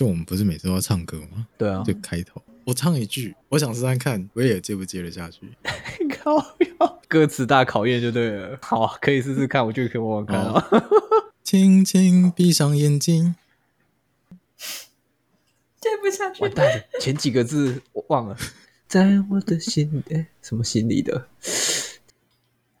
[0.00, 1.46] 就我们不是每次都要唱歌吗？
[1.58, 5.40] 对啊，就开头我唱一句，我想试试看威尔接不接得下去。
[6.18, 8.58] 靠哟，歌词大考验就对了。
[8.62, 10.66] 好，可以试试看，我就可以玩玩看啊。
[11.44, 13.34] 轻轻闭上眼睛，
[15.78, 16.44] 接不下去。
[16.44, 18.34] 完蛋了，前几个字我忘了。
[18.88, 21.26] 在我的心里，什么心里的？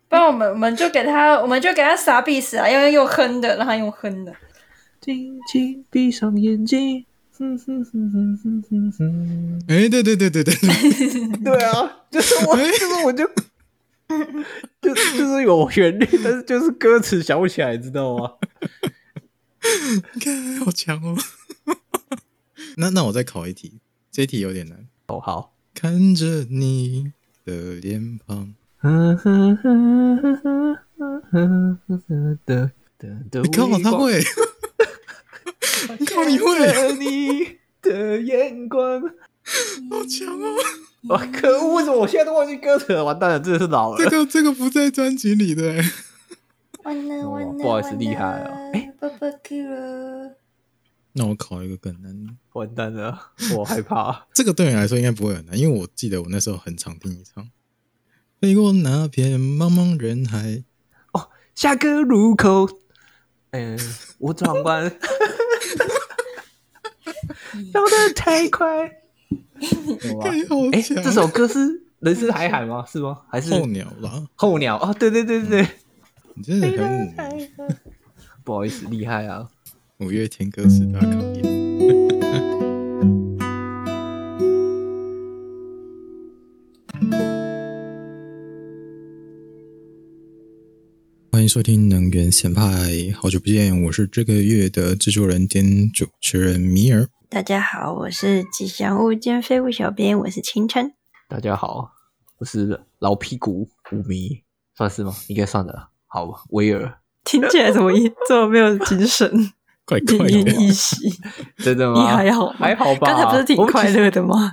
[0.08, 2.66] 不然我们我们就给他，我们就给他傻逼死啊！
[2.66, 4.34] 要用哼的，让他用哼的。
[5.02, 7.04] 轻轻闭上眼睛。
[9.68, 10.54] 哎，对对对对对，
[11.42, 13.26] 对啊，就是我，就是我就，
[14.82, 18.32] 就就是有旋律，但是就是歌词想不起来，知道吗？
[20.14, 21.16] 你看，好强哦！
[22.76, 25.18] 那那我再考一题，这一题有点难哦。
[25.20, 27.12] 好，看着你
[27.44, 28.54] 的脸庞。
[28.78, 34.20] 呵呵呵呵呵呵呵的的，你看我他会，
[35.98, 40.56] 你看你会，你的眼光好强哦！
[41.08, 41.74] 哇，可恶！
[41.74, 43.04] 为什么我现在都忘记歌词了？
[43.04, 43.98] 完蛋了，真的是老了。
[43.98, 45.82] 这个这个不在专辑里的。
[46.84, 48.50] 完了完了，不好意思，厉害啊！
[48.72, 48.92] 哎，
[51.12, 52.32] 那我考一个更难的。
[52.52, 54.26] 完蛋了，我害怕。
[54.32, 57.50] 这个对你来说应该不会很难，因为我记得我那时候很常听你唱。
[58.40, 60.62] 飞过那片茫茫人海，
[61.12, 62.68] 哦，下个路口，
[63.50, 63.78] 嗯，
[64.18, 64.84] 我转弯，
[67.72, 68.86] 绕得太快，
[70.72, 71.58] 哎，这首歌是
[72.00, 72.84] 《人生海海》吗？
[72.90, 73.18] 是吗？
[73.28, 74.26] 还是候鸟啦？
[74.34, 75.68] 候鸟啊，对对对对对，
[76.34, 77.12] 你真的很五，
[78.44, 79.48] 不好意思，厉害啊！
[79.98, 81.44] 五月天歌词大考验。
[91.32, 92.62] 欢迎收听能源咸派，
[93.14, 97.06] 好久不见，我是这个月的制作人兼主持人米尔。
[97.32, 100.94] 大家好，我是吉祥物兼废物小编，我是清晨。
[101.28, 101.92] 大家好，
[102.40, 104.42] 我是老屁股五迷，
[104.76, 105.14] 算是吗？
[105.28, 105.90] 应该算的。
[106.08, 109.30] 好，威尔， 听起来怎么一 这么没有精神？
[109.86, 110.96] 快奄奄一息，
[111.58, 112.00] 真的吗？
[112.00, 112.56] 你还好吗？
[112.58, 113.06] 还好吧？
[113.06, 114.52] 刚才不是挺快乐的吗？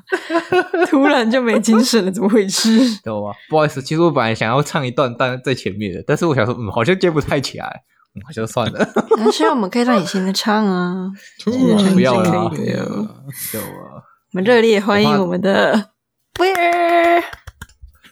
[0.87, 2.77] 突然就没精神了，怎么回事？
[3.03, 3.33] 懂吗？
[3.49, 7.83] 不好意思，其实我本来想要唱一段，但在前面的，但是我想说，嗯，好像接不太起来，
[8.17, 8.93] 嗯，好像算了。
[9.17, 11.11] 但是我们可以让你现在唱啊，
[11.45, 13.15] 不要了，不要了。
[13.53, 15.91] 有啊，我们热烈欢迎我们的
[16.39, 17.23] 威尔。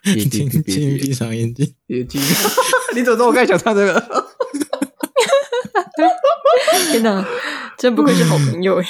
[0.04, 0.48] 闭闭
[1.00, 2.22] 闭上眼睛， 眼睛。
[2.94, 4.26] 你怎么知道我刚才想唱这个？
[6.92, 7.26] 天哪，
[7.78, 8.86] 真不愧是好朋友哎！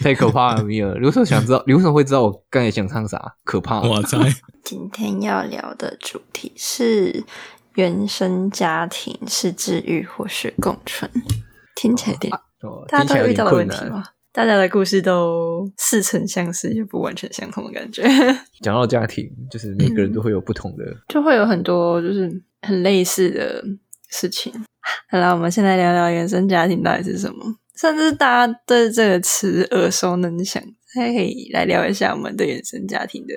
[0.00, 0.94] 太可怕了，米尔。
[0.98, 1.62] 你为什么想知道？
[1.66, 3.34] 你为什么会知道我刚才想唱啥？
[3.44, 3.80] 可怕！
[3.80, 4.18] 我猜。
[4.62, 7.24] 今天要聊的主题是
[7.74, 11.10] 原生家庭是治愈或是共存？
[11.76, 12.32] 听起来有点……
[12.62, 14.04] 哦、大家都有遇到的问题吗？
[14.30, 18.02] 大家的故事都似曾相识，也不完全相同的感觉。
[18.62, 22.30] 讲到家庭，就是每个人都会有不同的，嗯、就会有很多就是
[22.62, 23.62] 很类似的
[24.08, 24.52] 事情。
[25.10, 27.56] 好了，我们现在聊聊原生家庭到底是什么。
[27.76, 30.62] 甚至大家对这个词耳熟能详，
[30.94, 33.34] 还可以来聊一下我们对原生家庭的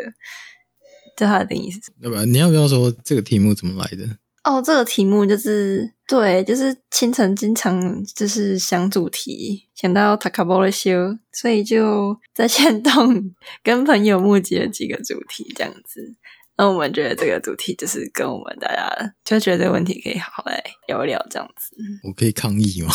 [1.18, 2.04] 对它的定义是什么？
[2.04, 4.06] 要不然你要不要说这个题目怎么来的？
[4.46, 7.82] 哦，这个题目就是对，就是清晨经常
[8.16, 13.34] 就是想主题，想到塔卡波的修，所以就在线动
[13.64, 16.16] 跟朋友募集了几个主题，这样子。
[16.58, 21.76] 那我们觉得这个主题就是跟我们大家就觉得这个问题可以好好来聊一聊这样子。
[22.04, 22.94] 我可以抗议吗？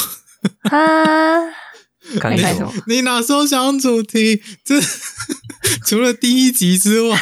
[0.71, 1.51] 啊，
[2.21, 2.73] 抗议什么？
[2.87, 4.41] 你哪时候想主题？
[4.65, 4.81] 这
[5.85, 7.19] 除了第一集之外，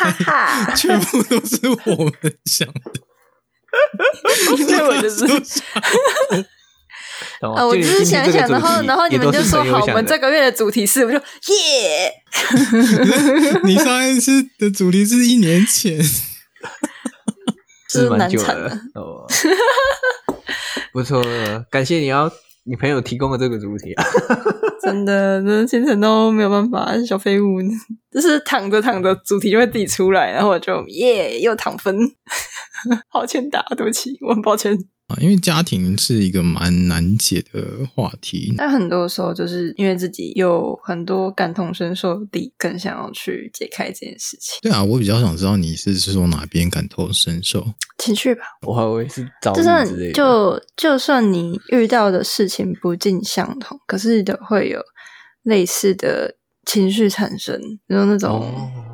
[0.76, 2.12] 全部都是我们
[2.44, 3.07] 想的。
[4.58, 5.24] 因为我就是
[7.40, 11.18] 啊，我只是想一想，然后然后你们就说好，我们这个月的主题是，我就
[11.52, 12.12] 耶。
[13.64, 15.98] 你上一次的主题是一年前。
[17.90, 19.26] 是蛮久了哦，
[20.92, 21.22] 不错，
[21.70, 22.30] 感谢你要
[22.64, 24.04] 你朋友提供的这个主题啊，
[24.82, 27.62] 真的，真的清晨都没有办法，小废物，
[28.12, 31.96] 就是躺着躺着，主题就会自己出来，然后我就耶，又躺分，
[33.08, 34.76] 好欠打，对不起， 我很抱歉。
[35.08, 44.58] 啊，因为家庭是一个蛮难解的话题，但很多时候就是因为自己有很多感同身受的地，更想要去解开这件事情。
[44.60, 47.66] 对啊，我比较想知道你是说哪边感同身受？
[47.96, 50.12] 情绪吧，我还以为是遭遇之类的。
[50.12, 54.78] 就就算你遇到的事情不尽相同，可是都会有
[55.42, 56.36] 类似的
[56.66, 58.46] 情绪产生，比如那种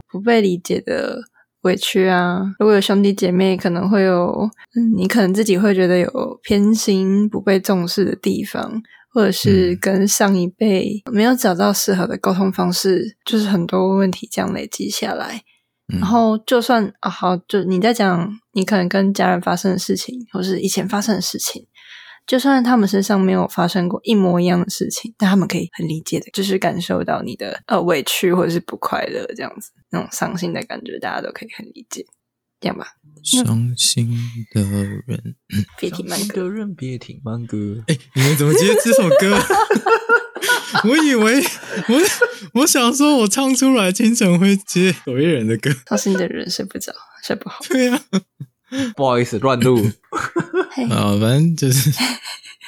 [0.08, 1.18] 不被理解的。
[1.64, 2.42] 委屈啊！
[2.58, 8.82] 如果有兄弟姐妹，可能会有，嗯，你可能自己会觉得有偏心、不被重视的地方，
[9.12, 15.42] 或者是跟上一辈没有找到适合的沟通方式，就是很多问题这样累积下来。
[15.86, 21.66] 然后就算啊好，就你在讲你可能跟家人发生的事情，或是以前发生的事情，
[22.26, 32.04] 就算他们身上没有发生过一模一样的事情，但他们可以很理解的，就是感受到你的呃委屈或者是不快乐这样子，那种伤心的感觉，大家都可以很理解，
[32.60, 32.86] 这样吧。
[33.22, 34.14] 伤心
[34.52, 35.36] 的人，
[35.80, 37.56] 别听慢歌，别听慢歌。
[37.86, 39.38] 哎，你们怎么接这首歌？
[40.88, 45.70] 我以为我我想说，我唱出来，清晨会接有一人的歌。
[45.88, 46.92] 伤心的人睡不着，
[47.22, 47.64] 睡不好。
[47.68, 48.20] 对呀、啊，
[48.96, 49.90] 不好意思，乱录。
[50.90, 51.92] 啊，反正就是。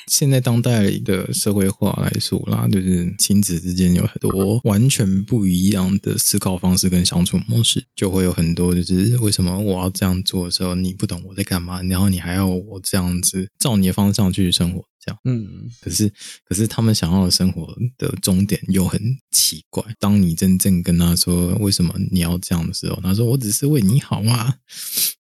[0.08, 14.84] 现在当代的社会化来说啦，就是亲子之间有很多完全不一样的思考方式跟相处模式，就会有很多就是为什么我要这样做的时候，你不懂我在干嘛，然后你还要我这样子照你的方向去生活。
[15.04, 16.12] 这样嗯，可是
[16.44, 19.00] 可是他们想要的生活的终点又很
[19.32, 19.82] 奇怪。
[19.98, 24.54] 当你真正跟他说为什么你要这样的时候，他说我只是为你好嘛，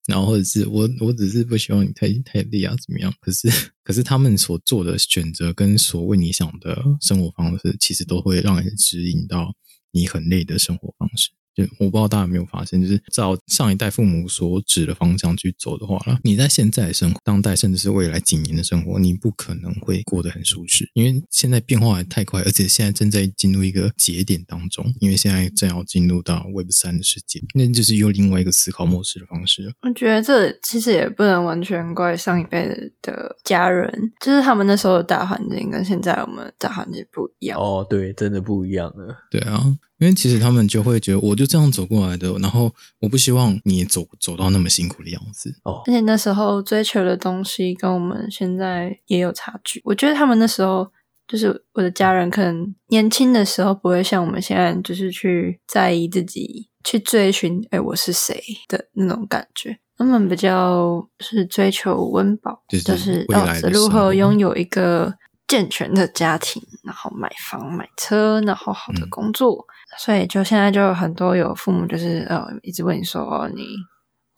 [0.07, 3.13] 然后或者是我我只是不希望你太太累啊，怎么样？
[3.21, 3.49] 可是
[3.85, 9.55] 可是他们所做的选择跟所为你想的生活方式，其实都会让人指引到
[9.93, 11.31] 你很累的生活方式。
[11.55, 29.73] 就我不知道大家有没有发现，就是照上一代父母所指的方向去走的话了，你在现在的生活、当代，甚至是未来几年的生活，你不可能会过得很舒适，因为现在变化还太快，而且现在正在进入一个节点当中，因为现在正要进入到 Web 三的世界，那就是用另外一个思考模式的方式。
[29.83, 32.67] 我觉得这其实也不能完全怪上一辈
[33.03, 37.59] 的家人，就是他们那时候的大环境跟现在我们的大环境不一样。
[37.61, 39.17] 哦，对，真的不一样了。
[39.31, 39.77] 对啊。
[40.03, 45.81] 因为其实他们就会觉得，我就这样走过来的，然后我不希望你走走到那么辛苦的样子哦。
[45.87, 49.81] 而且那时候追求的东西跟我们现在也有差距。
[49.85, 50.91] 我觉得他们那时候
[51.29, 59.79] 就是我的家人，可能年轻的时候不会像我们现在，就是去在意自己去追寻，哎，我是谁的那种感觉。
[59.97, 65.15] 他们比较是追求温饱，就是哦，如何拥有一个
[65.47, 69.65] 健全的家庭，然后买房买车，然后好的工作。
[69.69, 73.67] 嗯所以，就现在就很多有父母，就是呃，一直问你说，哦，你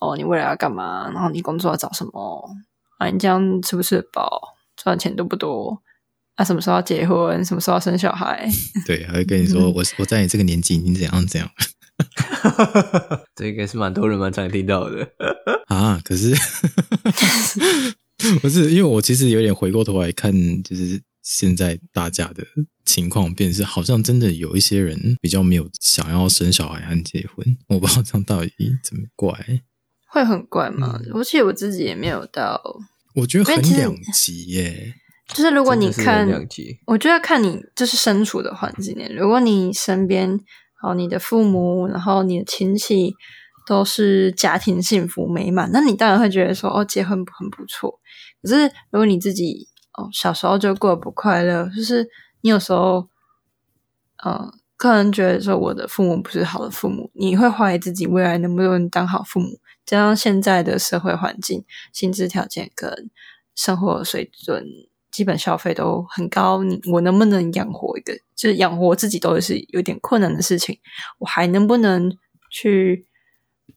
[0.01, 1.11] 哦，你未来要干嘛？
[1.15, 2.51] 然后你工作要找什么？
[2.99, 4.57] 啊，你这样吃不吃得饱？
[4.77, 5.81] 赚钱多不多？
[6.35, 7.45] 啊，什么时候要结婚？
[7.45, 8.49] 什么时候要生小孩？
[8.85, 11.49] 对，还会跟你说，我我在你这个年纪，你怎样怎样？
[13.37, 15.09] 这应该是蛮多人蛮常听到的
[15.69, 16.01] 啊。
[16.05, 16.35] 可是，
[18.43, 20.33] 不是因为我其实有点回过头来看，
[20.65, 21.01] 就是。
[21.25, 22.45] 现在大家的
[22.85, 29.35] 情况变是，好像真的有一些人比较没有想要生小孩和结婚， 我不知道这样到底怎么怪，
[30.07, 31.01] 会很怪吗？
[31.03, 32.63] 嗯、而且我自己也没有到，
[33.15, 34.95] 我觉得很两极耶。
[35.35, 36.29] 就是如果你看，
[36.87, 40.39] 我觉得看你就是身处的环境，如果你身边
[40.83, 43.15] 哦，你的父母，然后你的亲戚
[43.67, 47.99] 都是家庭幸福美满，那你当然会觉得说哦，结婚很不错。
[48.43, 52.09] 可是如果你自己哦，小时候就过得不快乐，就是
[52.41, 53.09] 你有时候，
[54.23, 59.59] 呃，个人觉得说我的父母不是好的父母，你会怀疑自己未来能不能当好父母。
[59.87, 63.11] 加上现在的社会环境、薪资条件跟
[63.55, 64.65] 生活水准、
[65.11, 68.15] 基本消费都很高，你我能不能养活一个？
[68.35, 70.81] 就是养活自己都是有点困难的事情，
[71.19, 72.11] 我还能不能
[72.51, 73.07] 去，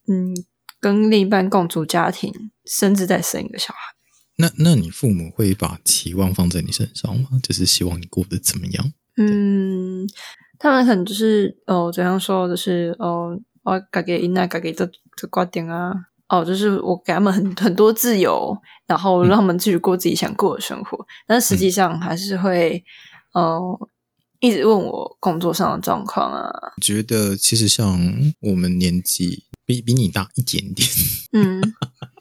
[0.07, 0.33] 嗯，
[0.79, 2.33] 跟另一半共组家庭，
[2.65, 3.96] 甚至再生一个小孩？
[4.37, 7.29] 那那你父母会把期望放在你身上吗？
[7.41, 8.93] 就是希望你过得怎么样？
[9.17, 10.07] 嗯，
[10.59, 15.91] 他们可能就是哦，怎样说就是哦，我给伊娜给给这这挂点啊，
[16.29, 22.83] 哦，就是我给他们很很多自由，然后让他们继续过自己想过的生活，嗯、但实际上还是会
[23.33, 23.89] 哦，
[24.39, 26.51] 一直问我工作上的状况啊。
[26.79, 27.99] 觉得其实像
[28.41, 30.87] 我们年纪比比你大一点点，
[31.31, 31.73] 嗯。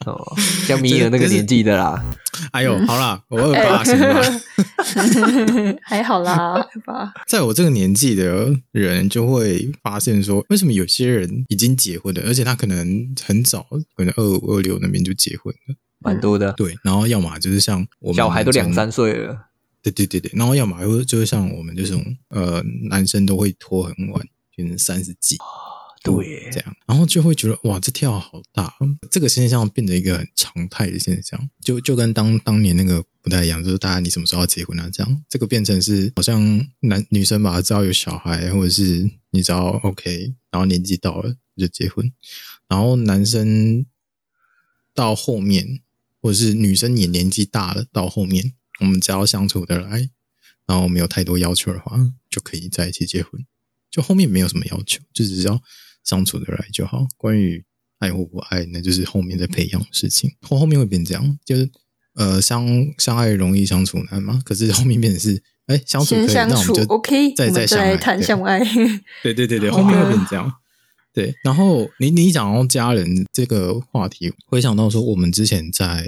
[0.07, 2.05] 哦，像米尔那个年纪的啦。
[2.53, 4.21] 哎呦，好啦，我二八行吧，
[5.83, 7.13] 还好啦，二八。
[7.27, 13.67] 在我这个年纪的人就会发现说，为什么有些人已经结婚了，而且他可能很早，
[13.97, 16.53] 可能二五二六那边就结婚了，蛮多的。
[16.53, 19.47] 对，然后要么就是像我们小孩都两三岁了，
[19.83, 24.23] 对对对对，然后要么又就是像我们这种呃男生都会拖很晚，
[24.55, 25.39] 就是三十几。
[26.07, 28.73] 对，这样，然后就会觉得哇，这跳好大，
[29.11, 34.89] 这个现象变得一个很常态的现象，就就跟当当年那个不太一样，就是大家你什么时候要结婚啊？
[34.93, 42.13] 这样，这个变成是好像男女生吧，只要有小孩，或者是你只要 OK，然后年纪到了就结婚，
[42.69, 43.85] 然后男生
[44.95, 45.81] 到后面，
[46.23, 50.11] 或者是女生也年纪大了，到后面我们只要相处得来，
[50.67, 53.45] 然后没有太多要求的话，就可以在一起结婚。
[53.91, 55.63] 就后面没有什么要求，就只要
[56.07, 57.07] 相处得来就好。
[57.19, 57.63] 关于
[57.99, 60.31] 爱或不爱，那就是后面再培养的事情。
[60.41, 61.71] 后后面会变这样，就是
[62.15, 64.41] 呃，相相爱容易相处难嘛。
[64.45, 68.59] 可是后面变成是，哎，相处可以，那我们就 OK，再再相爱谈相爱。
[69.23, 70.51] 对对对对，后面会变这样。
[71.13, 76.07] 对，然后你你讲到家人这个话题，回想到说我们之前在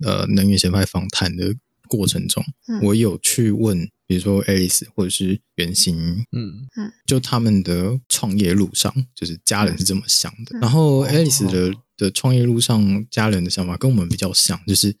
[0.00, 1.54] 呃能源协派访谈的
[1.86, 5.96] 过程中，嗯、我有去问，比如说 Alice 或者是袁心，
[6.32, 10.58] 嗯嗯，就他们的创业路上，就是家人是这么想的。
[10.58, 14.96] 嗯、然后 Alice 的、哦、的创业路上，家人的想法跟我们比较像，就是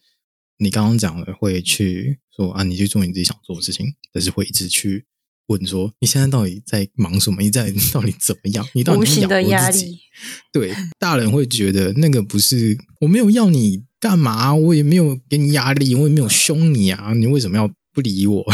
[0.58, 5.06] 你刚刚讲的，会去说啊，你去做你自己想做的事情，但是会一直去。
[5.48, 7.40] 问说你现在到底在忙什么？
[7.40, 8.68] 你在到底怎么样？
[8.76, 9.98] 你到底是养活自己？
[10.52, 18.44] 对，大人会觉得那个不是我没有要你干嘛，我也没有给你压力，我也没有凶你啊，你为什么要不理我？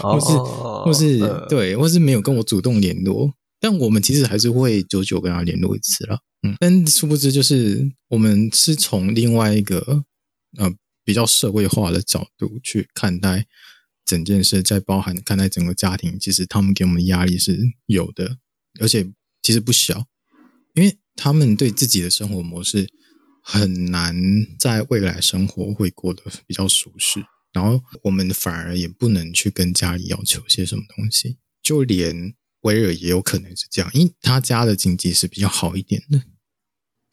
[0.00, 3.32] 或是或是对，或是没有跟我主动联络？
[3.60, 6.18] 但我们其实还是会久久跟他联络一次了。
[6.42, 10.04] 嗯，但殊不知就是我们是从另外一个
[10.58, 10.72] 呃
[11.04, 13.46] 比较社会化的角度去看待。
[14.06, 18.36] 整件事在包含看待整个家庭，其实他们给我们的压力是有的，
[18.78, 19.10] 而且
[19.42, 20.04] 其实不小，
[20.74, 22.86] 因为他们对自己的生活模式
[23.42, 24.14] 很难
[24.58, 27.24] 在未来生活会过得比较舒适，
[27.54, 36.22] 然后我们反而也不能去跟家里要求些什么东西，就连威尔也有可能是这样，因为他家的经济是比较好一点的，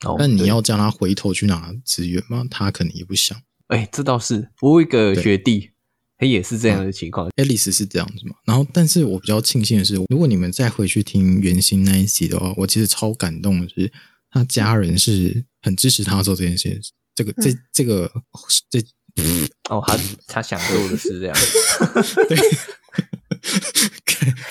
[0.09, 2.45] 哦，但你要叫他回头去拿资源吗？
[2.51, 3.41] 他可能也不想。
[3.67, 5.69] 哎，这倒是，我有一个学弟。
[6.17, 8.35] 他也是这样的情况，爱丽丝是这样子嘛？
[8.45, 13.91] 然后，但是我比较庆幸的是，如果你们再回去听原型那一集的话，我其实超感动的是，
[14.29, 16.79] 他家人是很支持他做这件事。
[17.15, 18.11] 这个，这，这个，
[18.69, 18.79] 这，
[19.69, 21.35] 哦，他他想做的是这样。
[22.27, 22.37] 对，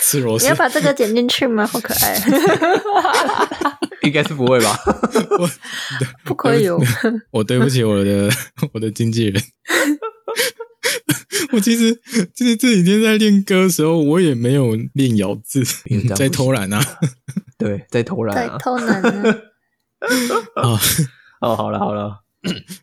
[0.01, 0.45] 吃螺丝。
[0.45, 1.67] 你要把这个剪进去吗？
[1.67, 2.21] 好可爱。
[4.03, 4.79] 应该是不会吧？
[5.39, 5.51] 我
[6.25, 6.81] 不可以哦。
[7.31, 8.31] 我对不起我的
[8.73, 9.43] 我的经纪人。
[11.53, 11.93] 我其实
[12.35, 15.63] 就是这几天在练歌的时候，我也没有练咬字，
[16.17, 16.81] 在偷懒啊。
[17.59, 19.37] 对，在偷懒，在偷懒啊。
[21.41, 22.21] 哦，好了好了，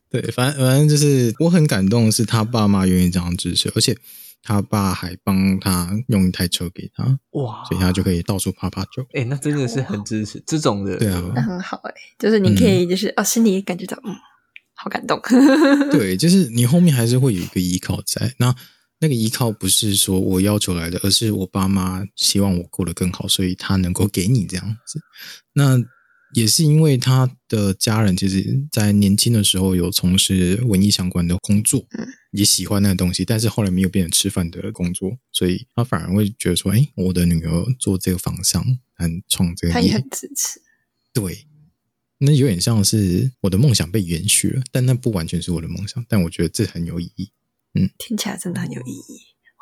[0.09, 3.97] 对，反正反正就是我很感动的是他爸妈愿意这样支持，而且
[4.41, 9.01] 他爸还帮他用一台车给他，哇，所以他就可以到处趴趴走。
[9.13, 14.15] 哎、欸，那真的是很支持这种的，对啊，那很好哎、欸，就是你可以就是、嗯、哦，心里感觉到嗯。
[14.79, 15.19] 好感动，
[15.89, 18.31] 对，就是你后面还是会有一个依靠在。
[18.37, 18.55] 那
[18.99, 25.01] 那个依靠不是说我要求来的，而是我爸妈希望我过得更好，所以他能够给你这样子。
[25.53, 25.79] 那
[26.33, 31.85] 也是因为他的家人其实，在年轻的时候有从事文艺相关的工作，
[32.31, 38.63] 也喜欢那个东西，但是后来没有变成吃饭的工作，所以他反而会觉得说：“哎，我的女儿做这个方向，
[38.95, 40.61] 很创这个业。”他也很支持，
[41.13, 41.45] 对。
[42.19, 47.29] 那有点像是我的梦想被延续了，但那不完全是我的梦想，但我觉得这很有意义。
[47.75, 49.21] 嗯，听起来真的很有意义。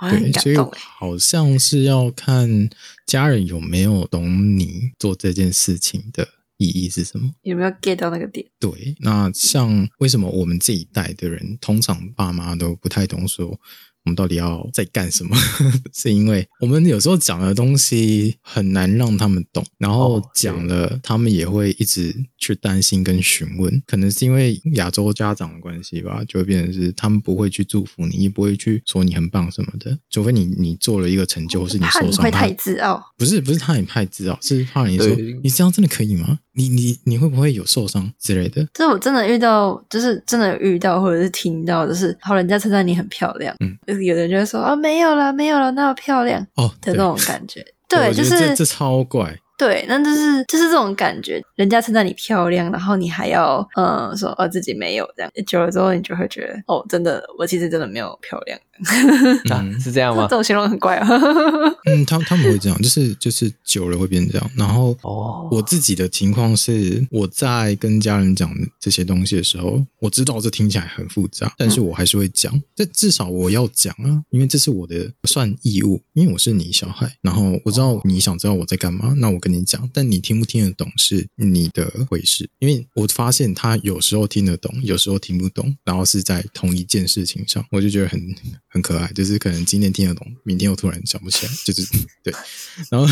[0.09, 2.69] 对，所以好像是要看
[3.05, 8.45] 家人有没有懂你做这件事情的意义是什么，有没有 get 到那个点？
[8.59, 13.59] 对，那像为什么我们这一代的人，通常爸妈都不太懂说。
[14.05, 15.35] 我们到底要在干什么？
[15.91, 23.81] 是因为我们有时候讲的东西很难让他们懂，然后讲了，他们也会一直去担心跟询问。
[23.87, 29.97] 可能是因为亚洲家长的关系吧，就会变成是他们不会去祝福你，也不会去说你很棒什么的。
[30.11, 33.03] 除非你你做了一个成就，或是你受伤，怕你会太自傲。
[33.17, 35.07] 不是不是，他也太自傲，是怕你说
[35.41, 36.41] 你这样真的可以吗？
[36.55, 38.65] 你你你会不会有受伤之类的？
[38.73, 49.37] 这我真的遇到，就是真的遇到，或者是听到，就是好人家称赞你很漂亮，嗯，就是有的人就会说啊、哦，没有了，没有了，那么漂亮哦的那种感觉，对，对就是这，这超怪。
[49.57, 58.59] 对，那就是就是这种感觉，人家称赞你漂亮，然后你还要嗯说哦自己没有这样，久了之后你就会觉得哦，真的我其实真的没有漂亮，
[59.49, 60.23] 嗯、是这样吗？
[60.29, 61.07] 这种形容很怪啊。
[61.87, 64.51] 嗯，他他们会这样，就是就是久了会变这样。
[64.57, 72.51] 然后哦，我自己的情况是，我在跟家人讲这些东西的时候，我知道这听起来很复杂，但是我还是会讲。
[72.75, 79.39] 这、嗯、至少我要讲啊，因为这是我的算义务，因为我是你小孩，然后我知道你想知道我在干嘛，那我。
[79.45, 82.49] 跟你讲，但你听不听得懂是你的回事。
[82.57, 88.19] 因为我发现他有时候听得懂，有时候听不懂，然后是在同一件事情上，我就觉得很
[88.67, 89.11] 很可爱。
[89.13, 91.85] 就是可能今天听得懂，明天又突然想不起来，就是
[92.23, 92.33] 对。
[92.89, 93.07] 然后，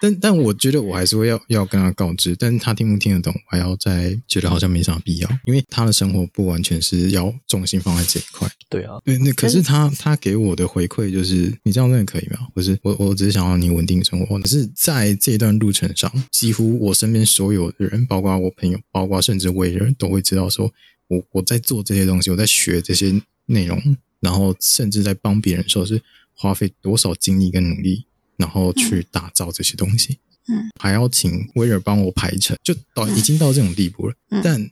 [0.00, 8.50] 但但我觉得我还是会要要跟他告知，但是他听不听得懂，我还要再觉得好像没啥必要，因为他的生活不完全是要重心放在这一块。
[8.68, 12.48] 对啊，对，那可是他他给我的回馈就是，你这样真的可以吗？
[12.54, 14.38] 不是，我我只是想要你稳定生活。
[14.40, 20.74] 可是在这段路程上，几乎我身边所有的人，包括我朋友，包括甚至为人都会知道说，说
[21.06, 26.02] 我我在做这些东西，我在学这些内容，然后甚至在帮别人，说是
[26.32, 28.04] 花费多少精力跟努力，
[28.36, 30.18] 然后去打造这些东西。
[30.48, 34.14] 嗯，还要请威尔帮我排程，就到已经到这种地步了。
[34.30, 34.70] 嗯、但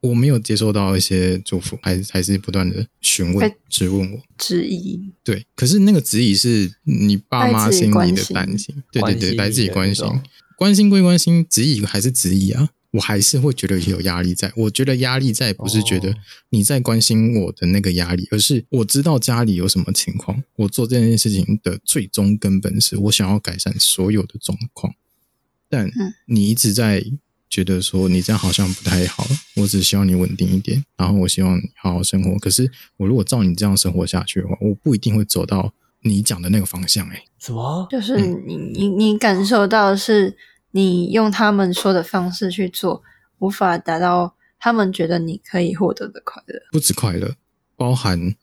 [0.00, 5.12] 我没有接受到一些祝福，还还是不断的询问、质问我、质疑。
[5.22, 10.06] 对，可是那个质疑是你爸妈心里的担心，对对对，来自己关心，
[10.56, 14.50] 关心归关心，质疑还是质疑啊，我还是会觉得有压力在。
[14.56, 16.14] 我觉得压力在不是觉得
[16.48, 24.94] 你在关心我的那个压力，而是我知道家里有什么情况，我做这件事情的最终根本是我想要改善所有的状况，
[25.68, 25.90] 但
[26.24, 27.04] 你一直在。
[27.50, 29.26] 觉得说你这样好像不太好，
[29.56, 32.38] 我只希望你稳定一点，然后我希望你好好生活。
[32.38, 37.08] 可是我如果照你这样生活下去的话，我不一定会走到你讲的那个方向。
[37.08, 37.88] 哎，什么？
[37.90, 40.36] 就是你你你感受到的是
[40.70, 43.02] 你用他们说的方式去做，
[43.40, 47.34] 无法达到他们觉得你可以获得的快乐，不止快乐，
[47.76, 48.36] 包含。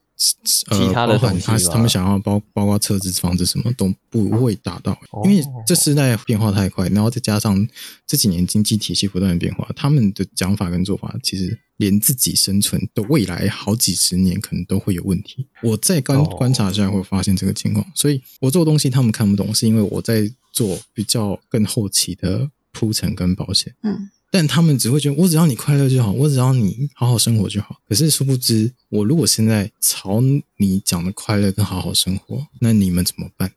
[0.69, 7.67] 呃，其他的东西他他们想要包包括车子、房子什么都不会达到，因为这时代变化太快，然后再加上
[8.07, 15.45] 这几年经济体系不断的变化，他们的讲法跟做法，其实连自己生存的未来好几十年可能都会有问题。
[15.61, 23.75] 我在观观察下会发现这个情况，所以我做东西他们看不懂，是因为我在做比较更后期的铺陈跟保险。
[23.83, 24.09] 嗯。
[24.29, 27.81] 但他们只会觉得我只要你快乐就好，我只要你好好生活就好。
[27.87, 30.21] 可是殊不知，我如果现在朝
[30.57, 33.53] 你讲的快乐跟好好生活，那你们怎么办？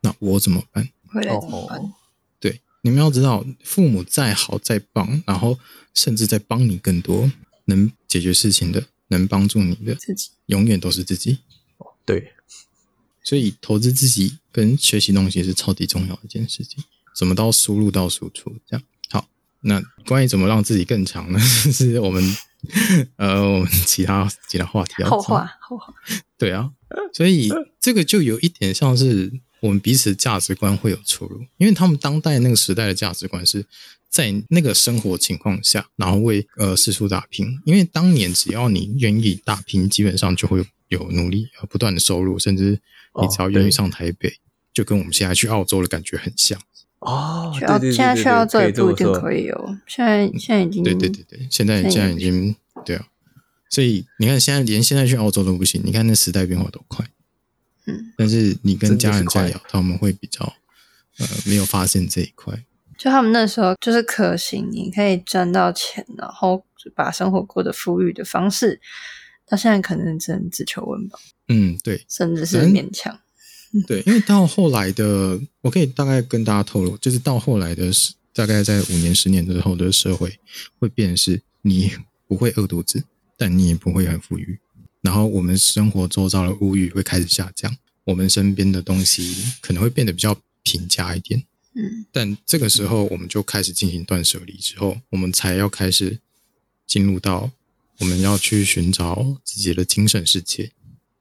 [0.00, 0.88] 那我怎么办？
[1.08, 1.80] 回来怎么办？
[2.38, 5.58] 对，你们要知道，父母再好再棒，然后
[5.92, 7.30] 甚至在帮你更多，
[7.64, 11.38] 能解决事情的，能帮助你的，自己永远都是自己。
[12.04, 12.32] 对，
[13.22, 16.82] 所以投资自己跟学习东西是超级重要的一件事情。
[17.14, 18.82] 怎么到输入到输出这样？
[19.62, 21.38] 那关于怎么让自己更强呢？
[21.40, 22.36] 是我们
[23.16, 25.92] 呃，我们其他其他话题要后话后话。
[26.38, 26.70] 对啊，
[27.12, 33.64] 所以这个就有一点像是我们彼此价值观会有出入，因为他们当代那个时代的价值观是
[34.08, 37.60] 在那个生活情况下，然后为呃四处打拼。
[37.64, 42.80] 因为当年只要你愿意打拼，基本上就会有努力和不断的收入，甚至
[43.20, 44.32] 你只要愿意上台北，哦、
[44.74, 46.60] 就跟我们现在去澳洲的感觉很像。
[47.02, 49.78] 哦，需要现在需要做一定可以哦。
[49.86, 53.06] 现在现在已经对对对对，现在现在已经对啊。
[53.68, 55.80] 所以你看，现在连现在去澳洲都不行。
[55.84, 57.04] 你看那时代变化多快。
[57.86, 58.12] 嗯。
[58.16, 60.44] 但是你跟家人在聊，他们会比较
[61.18, 62.64] 呃没有发现这一块。
[62.96, 68.80] 就他们那时候就是可行，你可以赚到钱，然后把生活过得富裕的方式。
[69.48, 71.18] 到现在可能只能只求温饱。
[71.48, 72.04] 嗯，对。
[72.08, 73.18] 甚至是勉强。
[73.88, 77.90] 对，因为到后来的，我可以大概跟大家透露，就是到后来的，
[78.34, 80.38] 大概在五年、十年之后的社会
[80.78, 81.90] 会变，是你
[82.28, 83.02] 不会饿肚子，
[83.38, 84.58] 但你也不会很富裕。
[85.00, 91.42] 然后我们生活周遭的物欲会开始下降，我们身边的东西可能会变得比较平价一点。
[91.74, 96.18] 嗯，但这个时候我们就开始进行断舍离之后，我们才要开始
[96.86, 97.50] 进入到
[98.00, 100.72] 我们要去寻找自己的精神世界。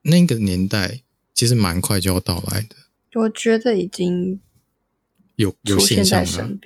[0.02, 1.04] 那个年代。
[1.34, 2.76] 其实蛮快就要到来的，
[3.16, 4.40] 我觉得已经
[5.36, 6.58] 有有现象了。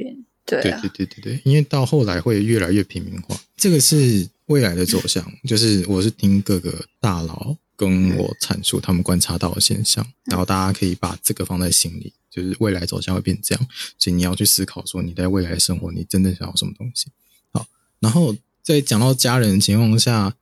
[0.46, 5.26] 对啊，对对对对对，因为到后来会越来越平民化，这个是未来的走向。
[5.48, 17.08] 就是我是听各个大佬跟我阐述他们观察到的现象，然后大家可以把这个放在心里，就是未来走向会变这样，所以你要去思考说你在未来生活你真正想要什么东西。
[17.52, 17.66] 好，
[18.00, 20.36] 然后在讲到家人的情况下。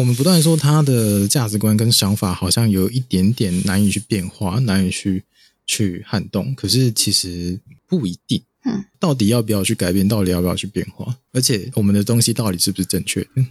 [0.00, 5.22] 我们不断说他的价值观跟想法好像有一点点难以去变化，难以去
[5.66, 6.54] 去撼动。
[6.54, 10.08] 可是其实不一定，嗯，到底要不要去改变？
[10.08, 11.14] 到底要不要去变化？
[11.32, 13.44] 而且我们的东西到底是不是正确的？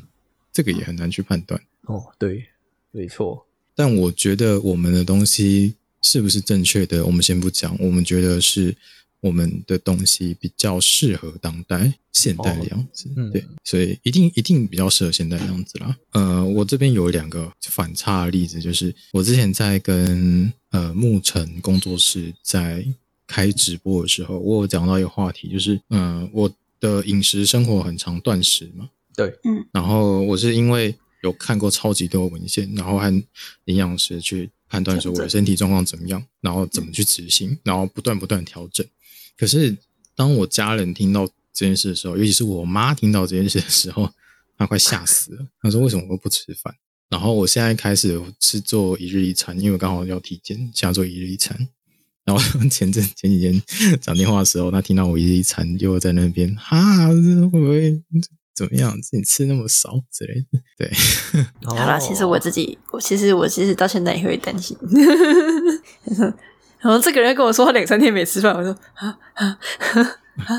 [0.51, 1.61] 这个也很难去判断。
[1.83, 2.43] 哦，对，
[2.89, 3.45] 没错。
[3.75, 7.05] 但我觉得我们的东西是不是正确的？
[7.05, 7.77] 我们先不讲。
[7.79, 8.75] 我们觉得是。
[9.21, 15.97] 我们的东西比较适合当代现代的样子，哦嗯、对，所以一定一定比较适合现代的样子啦。
[16.11, 22.85] 呃，我这边有两个反差的例子，就是我之前在跟呃牧尘工作室在
[23.27, 28.89] 开直播的时候，我有讲到一个话题，就是嗯、呃，我的饮食生活很常断食嘛。
[29.15, 33.23] 对，嗯，然后我是因为有看过超级多文献，然后和
[33.65, 38.85] 营养师去判断说我的身体状况怎么样，然后怎么去执行，然后不断不断调整。
[39.39, 39.77] 可是
[40.15, 44.09] 当我家人听到这件事的时候，尤其是我妈听到这件事的时候，
[44.57, 45.47] 她快吓死了。
[45.61, 46.75] 她说：“为什么我不吃饭？”
[47.09, 51.57] 然后我现在开始是做一日一餐，因为刚好要体检，想要做一日一餐。
[52.25, 53.63] 然后 前阵前几天
[54.01, 58.03] 讲电话的时候，她听到我一日一餐，又在那边哈，会不会？
[58.53, 58.93] 怎么样？
[59.01, 60.91] 自己吃那么少之类的，对。
[61.63, 64.77] 好啦，其实我自己，我其实我其实到现在也会担心。
[66.81, 69.59] 然后这个人跟我说他两三天没吃饭，我说啊啊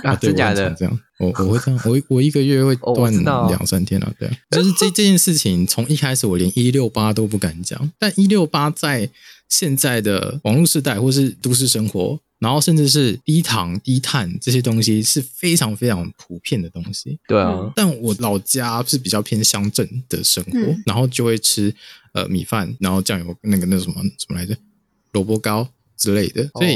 [0.04, 0.70] 啊，真假的？
[0.78, 3.12] 这样，我我会这样，我我一个月会断
[3.48, 4.28] 两三天啊，对。
[4.50, 9.11] 就是这这件事情，从一开始我连一六八都不敢讲，但一六八在
[9.48, 12.20] 现在的网络时代或是都市生活。
[12.40, 17.18] 然后甚至是低糖、低碳这些东西是非常非常普遍的东西。
[17.28, 21.70] 对啊，但我老家是比较偏乡镇的生活，嗯、然后就会吃
[22.14, 24.56] 呃米饭，然后酱油那个那什么什么来着，
[25.12, 25.68] 萝卜糕。
[26.00, 26.74] 之类的，所以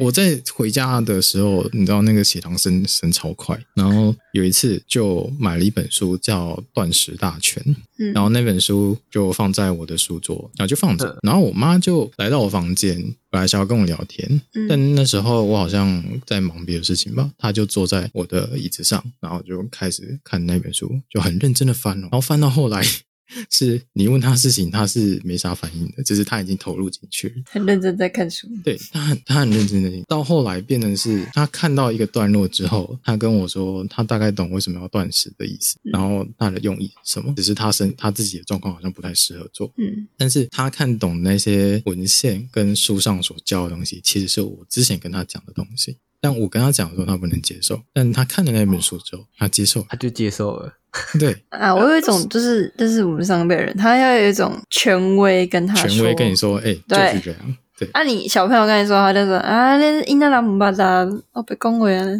[0.00, 7.62] 我在回家的时候，你知道那个血糖升升超快，然后有一次就买了一本书叫《断食大全》，
[7.98, 22.84] 嗯，然后那本书就放在我的书桌，然后就放着，然后我妈就来到我房间，本来想要跟我聊天，但那时候我好像在忙别的事情吧，她就坐在我的椅子上，然后就开始看那本书，就很认真的翻了，然后翻到后来。
[23.50, 28.48] 是你问他事情，他是没啥反应的，就是他已经投入进去了，很认真在看书。
[28.64, 39.72] 对，他很他很认真的听，到后来变成是他看到一个段落之后，他跟我说他大概懂为什么要断食的意思，嗯、然后他的用意是什么，只是他身他自己的状况好像不太适合做。
[39.76, 45.96] 嗯，但是他看懂那些文献跟书上所教的东西，其实是我之前跟他讲的东西。
[46.20, 47.80] 但我跟他讲的时候，他不能接受。
[47.92, 50.72] 但他看了那本书之后，他接受，他就接受了。
[51.20, 57.56] 对啊，我有一种就是，就是我们上辈人，他要有一种权威跟他，权威跟你说，哎、欸，就是这样。
[57.78, 62.12] 对，啊，你小朋友跟你说，他就说啊，那伊那拉姆巴达，我被恭维了。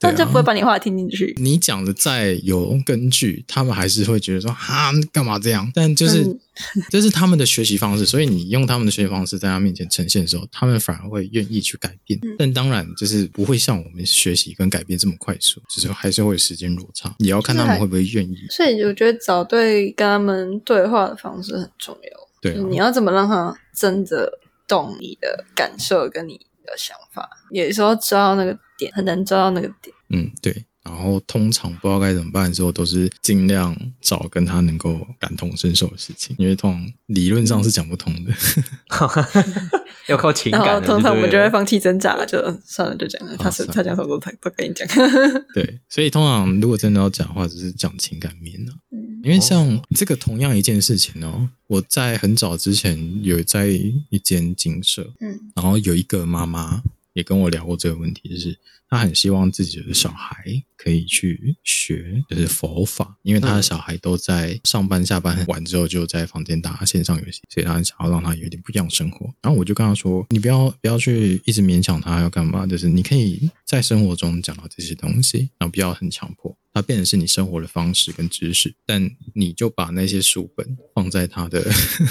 [0.00, 1.34] 他就不会把你话听进去。
[1.38, 5.70] 你讲的再有根据，他们还是会觉得说哈，干嘛这样？
[5.74, 6.38] 但就是、嗯、
[6.88, 12.18] 这是他们的学习方式，所以你用他们的学习方式在他面前呈现的时候，他们反而会愿意去改变。
[12.22, 17.14] 嗯、但当然，就是不会像我们学习跟改变这么快速，就是还是会有时间落差。
[17.18, 18.36] 也要看他们会不会愿意。
[18.50, 22.28] 所以我觉得找对跟他们对话的方式很重要。
[22.40, 27.28] 对、啊，你要怎么让他真的懂你的感受跟你的想法？
[27.50, 29.94] 有时候抓到那个点，很难抓到那个点。
[30.10, 30.64] 嗯，对。
[30.84, 38.32] 然后通常不知道该怎么办的时候，都是尽量找跟他能够感同身受的事情，因为通常理论上是讲不通的，
[40.08, 40.64] 要靠情感。
[40.64, 43.36] 然后通常我们就会放弃挣扎，就算了，就讲了。
[43.36, 44.88] 他是他讲什么都他都跟你讲。
[45.52, 48.72] 对，所以通常如果真的要讲的话，只是讲情感面呢。
[49.22, 56.82] 因为像这个同样一件事情哦，我在很早之前有在一间精舍，嗯，然后有一个妈妈
[57.18, 58.56] 也跟我聊过这个问题，就是。
[58.90, 60.42] 他很希望自己的小孩
[60.74, 69.26] 可以去学，就是佛法，因为他的小孩都在上班下班完之后就在房间打线上游戏，所以他很想要让他有点不一样的生活。
[69.42, 81.62] 然后我就跟他说：“你不要不要去一直勉强他要干嘛，就是你可以在生活中讲到这些东西，然后不要很强迫他变成是你生活的方式跟知识，但你就把那些书本放在他的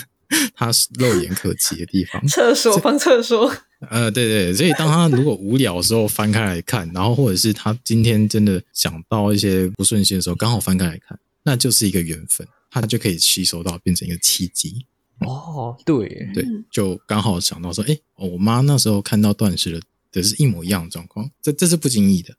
[0.53, 3.51] 他肉眼可及的地方，厕所放厕所。”
[3.89, 14.85] 呃，对对，所以当他如果无聊的时候翻开来看，然后或者是他今天真的想到一些不顺心的时候，刚好翻开来看，那就是一个缘分，他就可以吸收到，变成一个契机。
[15.19, 19.79] 哦，对对，就刚好想到说，哎，我妈那时候看到断食了，
[20.11, 22.35] 的是一模一样的状况，这这是不经意的。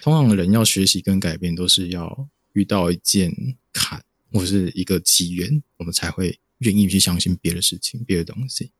[0.00, 3.32] 通常人要学习跟改变，都是要遇到一件
[3.72, 8.70] 坎或是一个机缘，我们才会愿意去相信别的事情、别的东西。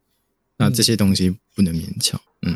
[0.60, 2.54] 那这些东西不能勉强，嗯，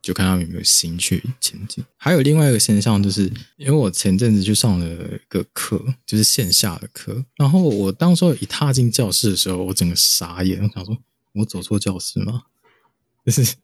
[0.00, 1.84] 就看他们有没有心去前进。
[1.96, 3.24] 还有另外一个现象，就是
[3.56, 7.24] 因为我前阵子去上了一个课，就是线下的课。
[7.34, 10.96] 然后我当时候一踏进教室的时候，我整个傻眼，我想说，
[11.32, 12.42] 我走错教室吗？
[13.26, 13.56] 就是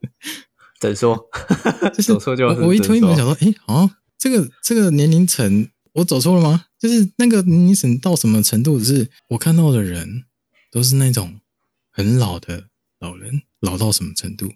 [0.81, 1.17] 怎说？
[1.95, 2.59] 就是走错教室。
[2.59, 6.65] 我一推门想说，哎，好像这个这个年龄层我走错了吗？
[6.77, 8.83] 就是那个年龄层到什么程度？
[8.83, 10.25] 是我看到的人
[10.69, 11.39] 都是那种
[11.89, 12.65] 很老的
[12.99, 13.43] 老人。
[13.61, 14.51] 老到什么程度？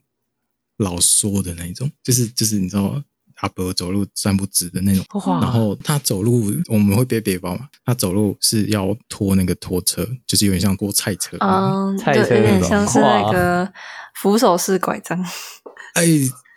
[0.77, 3.03] 老缩的那一种，就是就是你知道，
[3.35, 5.05] 阿伯走路站不直的那种。
[5.39, 7.67] 然后他走路，我们会背背包嘛？
[7.85, 11.37] 他走路是要拖那个拖车，就是有点像拖菜车。
[11.39, 13.71] 嗯，菜车有点像是那个
[14.15, 15.23] 扶手式拐杖。
[15.93, 16.03] 哎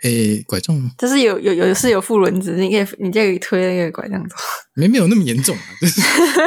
[0.04, 0.90] 诶，拐杖吗？
[0.98, 4.36] 就是有有有是有副轮子，你可以你可以推那个拐杖走。
[4.76, 6.00] 没没有那么严重啊，就是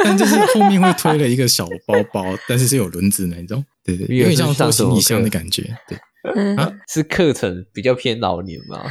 [0.04, 5.98] 但就是后面会推了一个小包包，但是是有轮子那种，对对，有点像拖行李箱的感觉，对。
[6.34, 8.84] 嗯、啊， 是课程比较偏老年吗？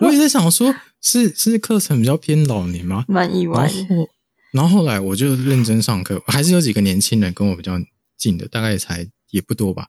[0.00, 3.04] 我也在想说，是是课程比较偏老年吗？
[3.08, 3.60] 蛮意外。
[3.60, 4.08] 然后，
[4.50, 7.80] 然后后来我就认真上课，还是有几个年轻人跟我比较
[8.18, 9.86] 近的，大概也才也不多吧。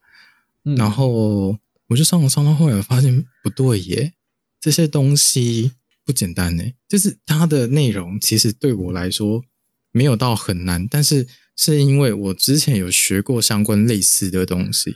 [0.66, 4.14] 嗯、然后我就上网上到后来，我发现不对耶，
[4.60, 5.72] 这些东西
[6.06, 6.64] 不简单呢。
[6.88, 9.44] 就是它的内容其实对我来说
[9.92, 14.94] 没有到很难，但是是因为我之前有学过相关类似的东西。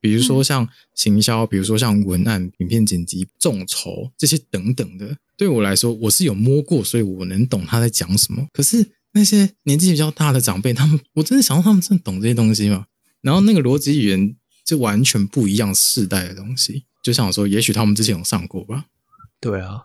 [0.00, 8.44] 比如说像行销，比如说像文案、影片剪辑、众筹这些等等的，对我来说我是有摸过，所以我能懂他在讲什么。
[8.52, 12.86] 可是那些年纪比较大的长辈，他们我真的想到他们真的懂这些东西吗？
[13.20, 18.86] 然后那个逻辑语言就完全不一样世代的东西，就想说，也许他们之前有上过吧。
[19.40, 19.82] 对啊，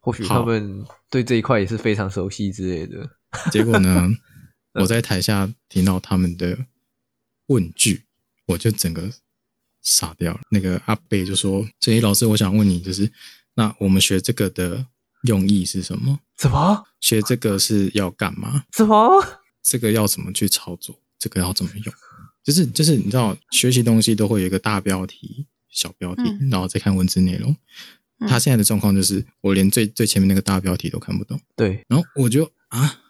[0.00, 3.08] 或许他们对这一块也是非常熟悉之类的。
[3.52, 4.08] 结果呢，
[4.74, 6.66] 我在台下听到他们的
[7.46, 8.04] 问句，
[8.46, 9.10] 我就整个。
[9.88, 10.40] 傻掉了。
[10.50, 13.08] 那个阿贝就说：“所以老师，我想问你，就是
[13.54, 14.84] 那我们学这个的
[15.22, 16.18] 用意是什么？
[16.36, 16.84] 什么？
[16.98, 18.64] 学这个是要干嘛？
[18.72, 19.24] 什么？
[19.62, 21.00] 这个要怎么去操作？
[21.20, 21.94] 这个要怎么用？
[22.46, 27.50] 就是就是，你知道，学习东西都会有一个大标题、小标题，嗯、然后再看文字内容。
[28.20, 31.40] 嗯、他现在的状况就是，我连最最前面那个大标题都看不懂。
[31.56, 33.00] 对，然后我就啊，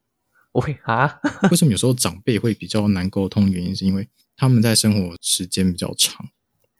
[0.52, 3.50] 我会啊，为什么有时候长辈会比较难沟通？
[3.50, 6.28] 原因是因为。”他们在生活时间比较长，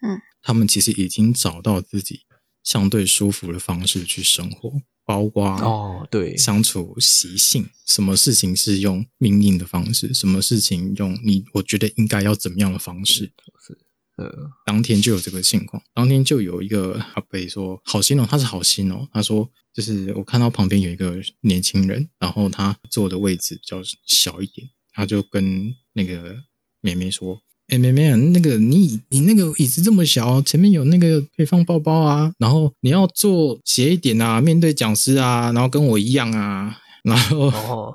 [0.03, 2.21] 嗯，他们其实已经找到自己
[2.63, 13.33] 相对舒服的方式去生活，包括哦，对，相处习性，什么事情是用命令的方式，什么事情用你我觉得应该要怎么样的方式，
[13.65, 13.79] 是
[14.17, 26.37] 呃，当天就有这个情况，当天就有一个阿伯说好心哦，他是好心哦，他说就是我看到旁边有一个年轻人，然后他坐的位置比较小一点，他就跟那个
[26.81, 27.41] 妹妹说。
[27.69, 37.93] 哎、欸，妹妹，那个你你那个椅子这么小，前面有那个可以放包包啊，然后你要坐斜一点啊，面对讲师啊，然后跟我一样啊，然后、哦、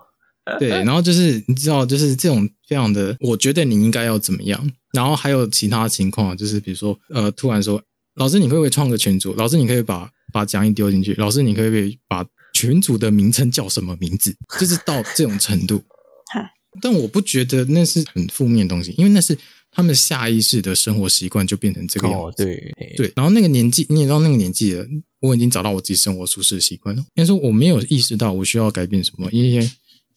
[0.60, 7.82] 对，然后就是你知道，就是这种非常的，我觉得你应该要怎么样，然后还有其他情况，就是比如说呃，突然说，
[8.16, 9.34] 老师你可不可以创个群组？
[9.36, 11.14] 老师你可以把把讲义丢进去？
[11.14, 14.36] 老师你可不可以把群组的名称叫什么名字？
[14.60, 15.82] 就是到这种程度，
[16.82, 19.38] 但我不觉得那是很负面的东西，因为那是。
[19.72, 23.14] 他们下意识的生活习惯就变成这个样子，哦、对对。
[23.16, 24.86] 然后那个年纪，你也知道那个年纪了，
[25.22, 27.06] 我已经找到我自己生活舒适的习惯了。
[27.16, 29.70] 但是我没有意识到我需要改变什么，因为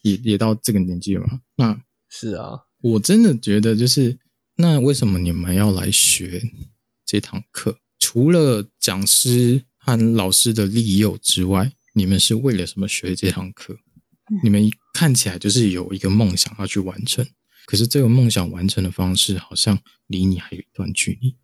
[0.03, 1.41] 也也到这个年纪了嘛。
[1.57, 2.51] 那是啊，
[2.83, 4.19] 我真的觉得就是，
[4.57, 6.43] 那为什么你们要来学
[7.07, 7.79] 这堂课？
[8.01, 13.77] 除了讲师和老师的利诱之外，你们是为了什么学这堂课？
[14.43, 17.25] 你们看起来就是有一个梦想要去完成。
[17.67, 21.35] 可是这个梦想完成的方式好像离你还有一段距离。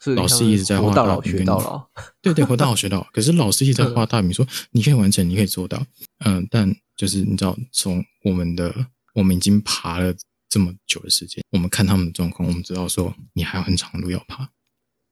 [0.00, 1.88] 是老师一直在画大饼，学到了。
[2.22, 3.06] 对对，活到老学到老。
[3.12, 5.84] 可是老师一直在画大饼，说你可以完成，你可以做到。
[6.24, 8.72] 嗯，但就是你知道，从我们的
[9.14, 10.14] 我们已经爬了
[10.48, 14.48] 这么久的时间，我们看他们的状况，我们知道说你还有很长的路要爬。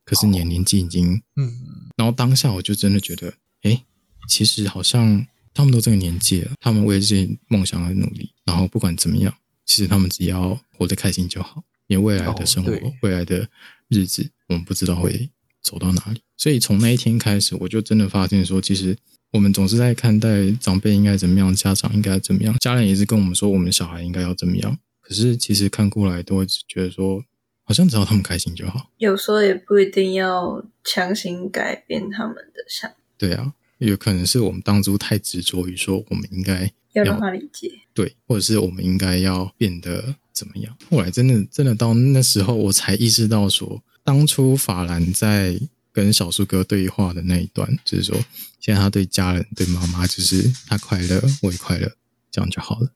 [0.04, 1.52] 可是你的年纪已经，嗯，
[1.96, 3.82] 然后当下我就真的觉得，哎，
[4.28, 9.34] 其实好像他们都这个年纪了，他们为这些梦想而努力，然后不管怎么样。
[9.66, 13.48] 其实他们只要活得开心就好，因为未来的生活、哦、未来的
[13.88, 15.28] 日子，我们不知道会
[15.60, 16.22] 走到哪里。
[16.36, 18.96] 所以从那一天开始，我就真的发现说，其实
[19.32, 24.78] 我们总是在看待长辈应该怎么样，家长应该怎么样，家人也是跟我们说，我们小孩应该要怎么样。
[25.00, 27.24] 可是其实看过来，都会觉得说，
[27.64, 28.90] 好像只要他们开心就好。
[28.98, 32.96] 有时候也不一定要强行改变他们的想法。
[33.18, 36.72] 对啊，有可能是我们当初太执着于说，我们应该。
[36.98, 40.76] 要让他理解，对，或者是我们应该要变得怎么样？
[40.90, 45.60] 后来真的真的到那时候，我才意识到说，当初法兰在
[45.92, 48.16] 跟小树哥对话的那一段，就是说，
[48.60, 51.92] 现在他对家人、对妈妈，就是他快乐，我也快乐，
[52.30, 52.90] 这样就好了。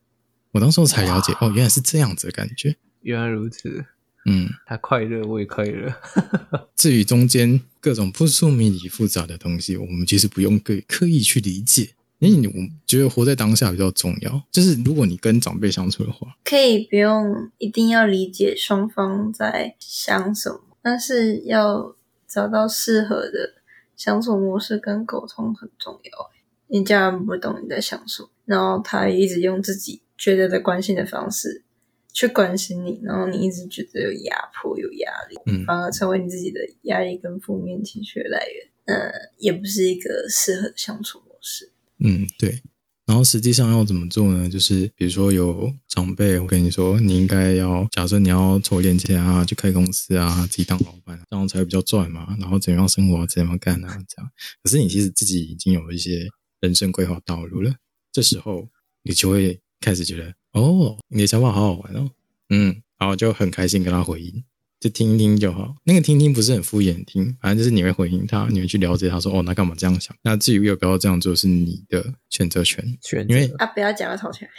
[0.52, 2.76] 我当时候才了解，哦，原来是这样子的感觉。
[3.02, 3.84] 原来如此，
[4.26, 5.94] 嗯，他快乐，我也快乐。
[6.74, 11.90] 至于中间各种扑朔迷离、复杂的东西，我们其实不用刻刻意去理解。
[12.20, 12.54] 因为我
[12.86, 14.42] 觉得活在当下比较重要。
[14.52, 21.96] 就是如果你跟长辈相处的话，可以不用一定要理解双方在想什么，但是要
[22.28, 23.54] 找到适合的
[23.96, 26.30] 相处模式跟沟通很重要。
[26.68, 31.64] 你家人不懂你在想什么，然后他一直用自己觉得的关心的方式
[32.12, 38.68] 去关心你，然后你一直觉得有压迫、有压力，嗯，反而成为你自己的压力跟负面情绪的来源。
[38.84, 41.70] 呃，也不是一个适合的相处模式。
[42.00, 42.60] 嗯，对。
[43.06, 44.48] 然后实际上要怎么做呢？
[44.48, 52.36] 就是比如说有长辈我跟你说，你应该要假设你要筹点钱啊，去开公司啊，自己当老板，这样才会比较赚嘛。
[52.38, 54.30] 然后怎样生活怎样干啊，这样。
[54.62, 56.28] 可是你其实自己已经有一些
[56.60, 57.74] 人生规划道路了，
[58.12, 58.68] 这时候
[59.02, 62.10] 你就会开始觉得，哦，你的想法好好玩哦，
[62.50, 64.44] 嗯，然后就很开心跟他回应。
[64.80, 70.16] 就听一听就好，那个听听不是很敷衍听，反正就是你会回应他，你会去了解他说哦，那干嘛这样想？
[70.22, 72.82] 那至于要不要这样做，是你的选择权。
[73.02, 74.50] 选择因为啊，不要讲了，吵起来。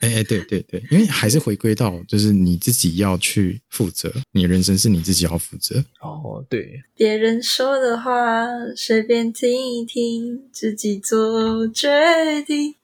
[0.00, 5.76] 哎哎，对对对，因为还是回归到就是你自己要去负责，你人生是你自己要负责。
[6.00, 12.74] 哦，对，别人说的话随便听一听，自己做决定。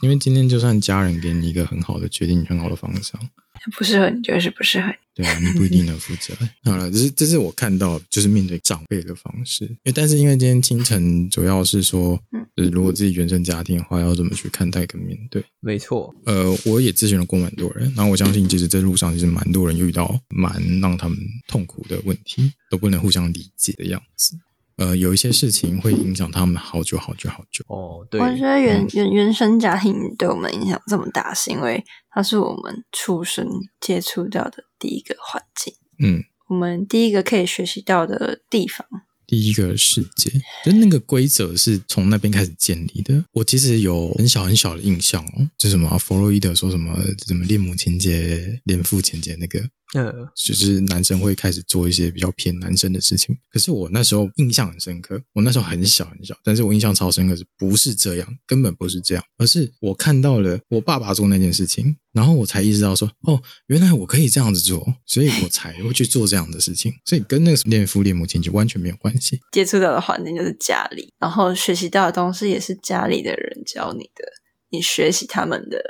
[0.00, 3.20] 嗯，因为今天就算家人给你一个很好的决定，很好的方向。
[3.76, 4.94] 不适合你，就是不适合你。
[5.14, 6.34] 对啊，你不一定能负责。
[6.64, 9.66] 好了，这是这是我看到就是面对长辈的方式。
[9.66, 12.18] 因为但是因为今天清晨主要是说，
[12.56, 15.44] 就是如果自己原生家庭的话，要怎么去看待跟面对？
[15.60, 16.14] 没错。
[16.24, 24.38] 呃，我也咨询了过蛮多人，然后我相信其实这路上其实蛮多人遇到蛮让他们痛苦的问题，都不能互相理解的样子。
[24.80, 27.62] 呃，有一些事情会影响他们好久好久好久。
[27.68, 28.18] 哦，对。
[28.18, 33.46] 我觉得原原原生家庭对我们影响这么大，是因为它是我们出生
[33.78, 35.74] 接触到的第一个环境。
[35.98, 38.86] 嗯，我们第一个可以学习到的地方。
[39.26, 40.28] 第一个世界，
[40.64, 43.22] 就那个规则是从那边开始建立的。
[43.32, 49.60] 我其实有很小很小的印象哦，就什么弗洛伊德说什么什么恋母情节、恋父情节那个。
[49.94, 53.36] 呃，就是男生会开始做一些比较偏男生的事情。
[53.50, 58.38] 可是我那时候印象很深刻，我那时候很小很小，但是我印象超深刻，是不是这样？
[58.46, 66.92] 根本不是这样，而是我看到了我爸爸做那件事情，然后我才意识到说，哦，原来我可以这样子做，所以我才会去做这样的事情。
[67.04, 69.40] 所以跟那个恋父恋母亲就完全没有关系。
[69.50, 74.24] 接触到的环境就是家里，然后学习到的东西也是家里的人教你的，
[74.70, 75.82] 你学习他们的。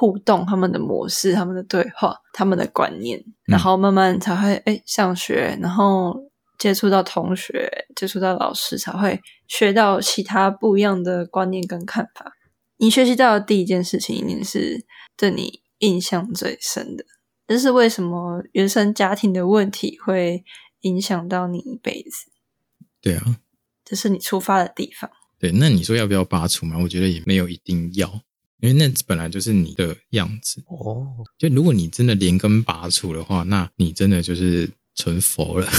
[0.00, 6.18] 互动，他们的模式，他们的对话，他们的观念，然后慢慢才会哎上学，然后
[6.58, 12.32] 接触到同学，接触到老师，才会学到其他不一样的观念跟看法。
[12.78, 14.86] 你学习到的第一件事情，一定是
[15.18, 17.04] 对你印象最深的。
[17.46, 20.42] 这是为什么原生家庭的问题会
[20.80, 22.30] 影响到你一辈子？
[23.02, 23.36] 对啊，
[23.84, 25.10] 这是你出发的地方。
[25.38, 26.78] 对，那你说要不要拔除嘛？
[26.78, 28.10] 我觉得也没有一定要。
[28.60, 31.06] 因为那本来就是你的样子哦，
[31.38, 35.66] 就如果你真的连根拔除的话，那你真的就是成佛了。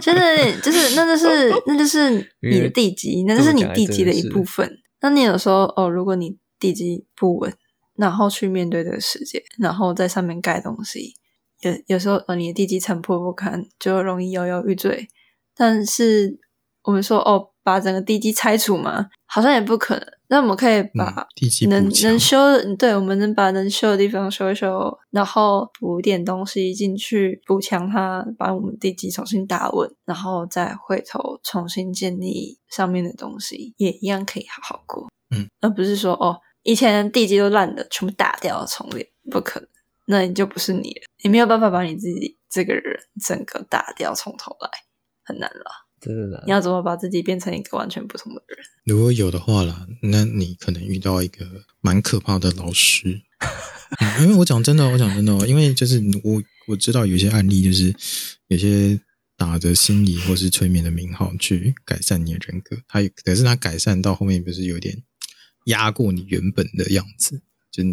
[0.00, 4.78] 真的就是，那就是，那就是你的地基，那就是你地基的一部分。
[5.00, 7.52] 那你有时候哦，如果你地基不稳，
[7.96, 11.14] 然后去面对这个世界，然后在上面盖东西，
[11.60, 15.08] 有有时候哦，你的地基残破不堪，就容易摇摇欲坠。
[15.54, 16.38] 但是
[16.82, 20.06] 我们说哦，把整个地基拆除嘛，好像也不可能。
[20.32, 21.28] 那我们可以把
[21.68, 22.38] 能、嗯、能修，
[22.78, 35.10] 对，我们能把能修的地方修一修，然后补点东西进去补强它，把我们地基重新打稳，然后再回头重新建立上面的东西，也一样可以好好过。
[35.36, 39.68] 嗯，而不是说哦，以前地基都烂的，全部打掉重练，不可能，
[40.06, 44.70] 那你就不是你了，你没有办法把你自己这个人整个打掉，从头来，
[45.24, 45.91] 很难了。
[46.02, 48.58] 真的，你要怎么把自己变成一个完全不同的人？
[48.84, 51.46] 如果有的话啦，那你可能遇到一个
[51.80, 53.22] 蛮可怕的老师。
[54.00, 57.94] 嗯、 因为我讲真的，我讲真的，因为就是我我知道有些案例，就是
[58.48, 59.00] 有些
[59.36, 65.04] 打着心理或是催眠的名号去改善你的人格，他可是他改善到后面不是有点
[65.66, 67.42] 压过你原本的样子。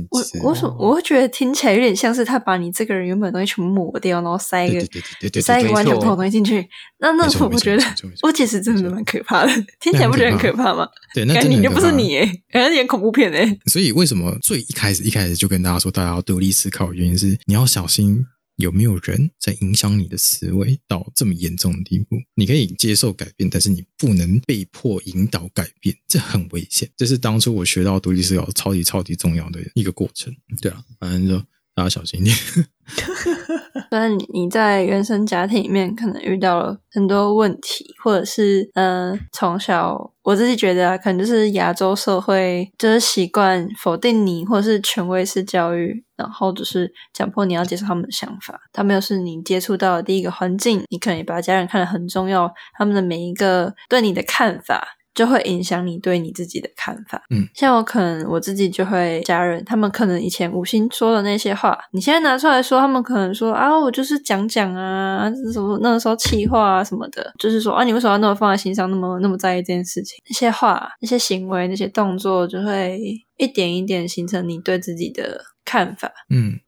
[0.09, 6.67] 我我所我会觉得听起来有点像是他把你这个人原本的东西全部抹掉，然后塞一个塞一个完全不同的东西进去。
[6.99, 7.83] 那那我觉得
[8.21, 10.87] 我其实真的蛮可怕的，听起来不觉得很可怕吗？
[11.15, 13.57] 对，那真的就不是你诶，感觉演恐怖片哎。
[13.67, 18.25] 所以为什么最一开始一开始就跟大家说大家要独立思考，原因是你要小心。
[18.59, 22.17] 有没有人在影响你的思维到这么严重的地步？
[22.35, 26.89] 你可以接受改变，但是你不能被迫引导改变，这很危险。
[26.97, 30.35] 这是当初我学到独立思考超级超级重要的一个过程。
[30.61, 31.41] 对啊，反正就
[31.79, 32.35] 大家小心一点。
[33.89, 48.59] 虽然你在原生家庭里面可能遇到了很多问题，或者是嗯、呃，从小我自己觉得啊，可能就是亚洲社会就是习惯否定你，或者是权威式教育，然后就是强迫你要接受他们的想法。
[48.73, 57.21] 他们又是你接触到的第一个环境，你可能也把家人看得很重要，他们的每一个对你的看法就会影响你对你自己的看法。
[57.29, 70.17] 嗯，像我可能我自己就会家人，他们可能以前无心说的那些话，你现在拿出来说，他们可能说啊，我就是讲讲啊，什么那个时候气话啊什么的，就是说啊，你为什么要那么放在心上，那么那么在意这件事情？
[70.29, 72.99] 那些话、那些行为、那些动作，就会
[73.37, 76.11] 一点一点形成你对自己的看法。
[76.29, 76.59] 嗯。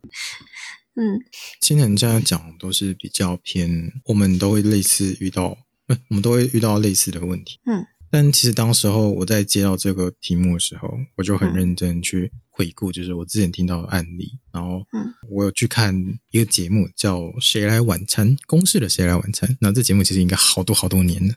[0.93, 1.21] 嗯，
[1.61, 7.61] 今天这样讲都是比较偏，我们都会类似遇到，呃，我们都会遇到类似的问题。
[7.65, 14.83] 嗯，但其实当时候我在接到这个题目的时候，我就很认真去回顾，就是我之前听到的案例，然后
[15.29, 15.95] 我有去看
[16.31, 19.49] 一个节目叫《谁来晚餐》，公视的《谁来晚餐》。
[19.61, 21.33] 那这节目其实应该好多好多年了。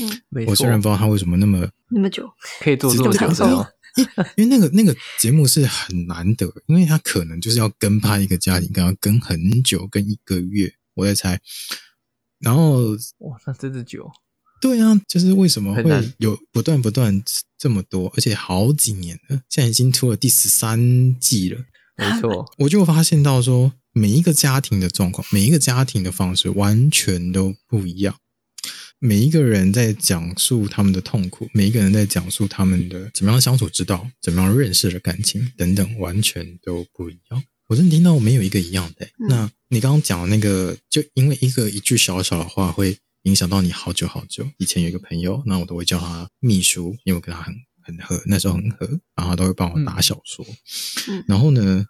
[0.00, 2.28] 嗯，我虽然不知道他为什么那么那么久，
[2.60, 3.66] 可以做这么久。
[4.36, 11.40] 因为那个那个节目是很难得，因为他可能就是要跟拍一个家庭，可能要跟很久，跟一个月，我在猜。
[12.40, 14.10] 然后哇，那真的久。
[14.60, 15.82] 对啊，就是为什么会
[16.18, 17.22] 有不断不断
[17.58, 21.60] 这么多，而且好几年了，现在已经出了第十三季了。
[21.96, 28.16] 没错，我就发现到说，每一个家庭的状况，每一个家庭的方式完全都不一样。
[28.98, 37.42] 每一个人在讲述他们的痛苦，每一个人在讲述他们的怎么样相处之道，怎么样认识的感情等等，完全都不一样。
[37.68, 39.12] 我真的听到没有一个一样的、欸。
[39.20, 42.96] 嗯、那你刚刚讲的那个，就因为一个一句小小的话，会
[43.26, 44.48] 影响到你好久好久。
[44.56, 50.46] 以前有一个朋友，那我都会叫他秘书，因为我跟他很很合，那时候很合，然后他都会帮我打小说。
[51.08, 51.86] 嗯、然后呢，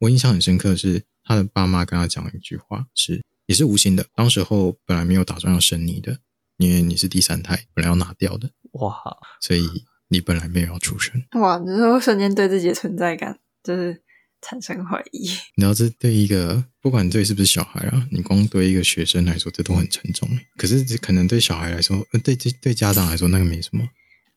[0.00, 4.06] 我印象很深刻的是他的爸妈跟他讲了一句话，是也是无心的。
[4.16, 6.18] 当时候本来没有打算要生你的。
[6.58, 8.94] 因为你是第三胎，本来要拿掉的哇，
[9.40, 9.66] 所以
[10.08, 14.00] 你本来没有要出生哇，你说瞬间对自己的存在感就是
[14.42, 15.20] 产生怀疑。
[15.56, 20.28] 你知道这对一个不管对是不是小孩啊，你光对一个学生来说，这都很沉重。
[20.58, 23.88] 可是这可能对小孩来说，对对对家长来说，那个没什么。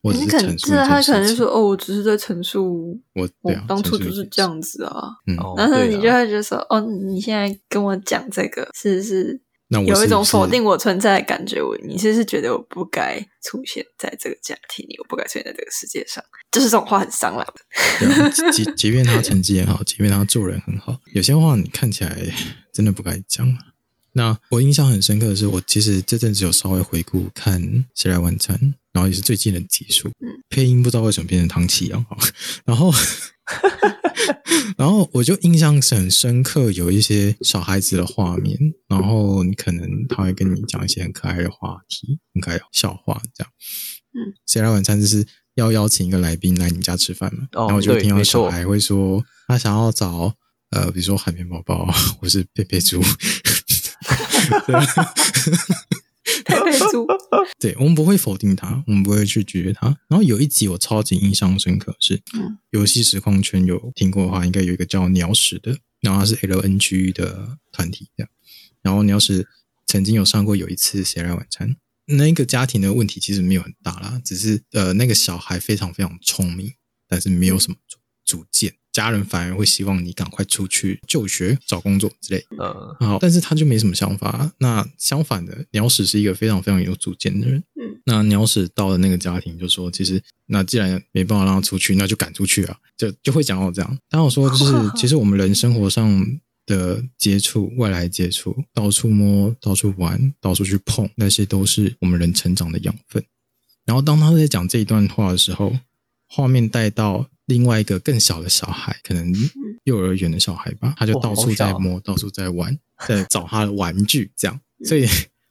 [0.02, 4.92] 我只是陈述，他可能就说哦，我只是在陈述我我当初就是这样子啊。
[5.26, 9.40] 嗯，然后你就会觉得说哦，你现在跟我讲这个是是。
[9.68, 16.22] 那我有一种否定我存在的感觉，我你是不是觉得我不该出现在这个家庭里，我不该出现在这个世界上？
[16.52, 18.30] 就是这种话很伤人的。
[18.52, 22.16] 即 即便他成绩很好，即便他做人很好，有些话你看起来
[22.72, 23.58] 真的不该讲。
[24.12, 27.60] 那我印象很深刻的是，我其实这阵子有稍微回顾看
[27.94, 28.56] 《谁来晚餐》，
[28.92, 32.06] 然后也是最近的集数，嗯，配音不知道为什么变成唐启阳，
[32.64, 32.92] 然后。
[34.76, 38.58] 然后我就印象是很深刻，有一些小孩子的画面，
[38.88, 43.52] 然后你可能他会跟你讲一些很可爱的话题，很可爱的笑话这样。
[44.14, 50.34] 嗯，谁来晚餐就是要邀请一个来宾来你家吃饭嘛，哦、然后我就听到小孩会说他想要找
[50.70, 51.86] 呃，比如说海绵宝宝
[52.20, 53.00] 或是佩佩猪。
[56.44, 57.06] 佩佩猪，
[57.58, 59.86] 对，我们不会否定他，我们不会去拒绝他。
[60.08, 68.30] 然后有一集我超级印象深刻是，嗯，游戏实况圈有听过的话，应该有一个叫鸟屎的，然后他是 LNG 的团体这样。
[68.82, 69.48] 然后鸟屎
[69.86, 76.74] 曾经有上过有一次谁来晚餐，那个家庭的问题其实没有很大啦，只是呃那个小孩非常非常聪明，
[77.08, 78.74] 但是没有什么主主见。
[78.96, 82.42] 家人反而会希望你赶快出去就学、找工作之类。
[82.58, 84.50] 嗯，好，但是他就没什么想法。
[84.56, 87.62] 那相反的，鸟屎是一个非常非常有主见的人。
[87.74, 93.98] 嗯，那鸟屎到了那个家庭，就说：“其实，那既然没办法让他出去，那就赶出去啊！”就就会讲到这样。
[94.08, 96.24] 当我说，就是 其实我们人生活上
[96.64, 103.22] 的接触、外来接触、到处摸、到处玩、到处去碰，那些都是我们人成长的养分。
[103.84, 105.76] 然后当他在讲这一段话的时候，
[106.28, 107.28] 画面带到。
[107.46, 109.32] 另外一个更小的小孩，可能
[109.84, 114.60] 幼儿园的小孩吧，他就到处在摸，到处在玩， 在找他的玩具，这样。
[114.84, 115.06] 所以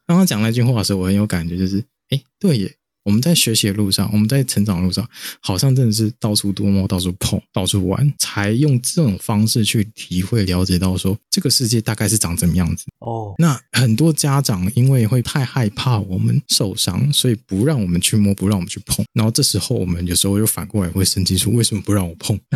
[0.05, 2.76] 刚刚讲那句话的时候，我很有感觉，就是，哎，对耶。
[3.06, 5.08] 我们在学习的路上，我们在成长的路上，
[5.39, 12.86] 好像真的是到处多摸、到处碰、到处玩，才用这种方式去体会、了解到说这个世界大概是长怎么样子。
[12.99, 19.06] 哦，那很多家长因为会太害怕我们受伤，所以不让我们去摸，不让我们去碰。
[19.14, 22.39] 然后这时候我们有时候又反过来会生气说：为什么不让我碰？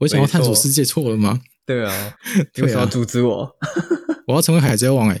[0.00, 1.40] 我想要探索世界，错了吗？
[1.74, 2.14] 对啊，
[2.56, 3.48] 你为什么要阻止我？
[4.26, 5.20] 我要成为海贼王哎！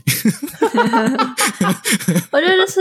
[2.30, 2.80] 我觉得就是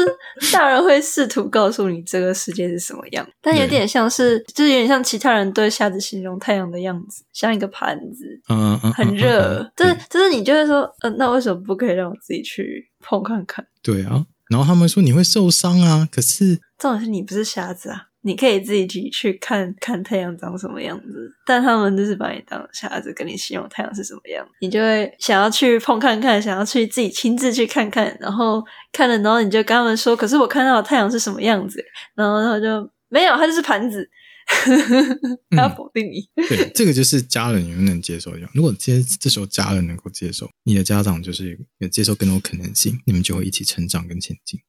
[0.51, 9.39] 大人会试图告诉你这个世界是什么样，但有点像是，就是有点像其他人对瞎子形容太阳的样子，像一个盘子，嗯嗯，很热。
[9.39, 13.65] 嗯嗯嗯、就是就是你就会说，嗯、呃，那为什么不可以让我自己去碰看看？
[13.82, 18.09] 对啊，然后他们说你会受伤啊，可是重点是你不是瞎子啊。
[18.22, 28.61] 你可以自己去去看看太阳长什么样子，但他们就是把你当瞎子，跟你形容太阳是什么样，你就会想要去碰看看，想要去自己亲自去看看，然后
[28.91, 31.84] 看了，然后你就跟他们说，可是我看到的太阳是什么样子，
[32.15, 34.09] 然后他就没有，它就是盘子，
[35.51, 36.20] 他要否定你。
[36.36, 38.51] 嗯、对，这个就是家人能不能接受一样。
[38.53, 44.59] 如果接这时候家人能够接受，你的家长就是有接受更多可能性，你们就会一起成长跟前进。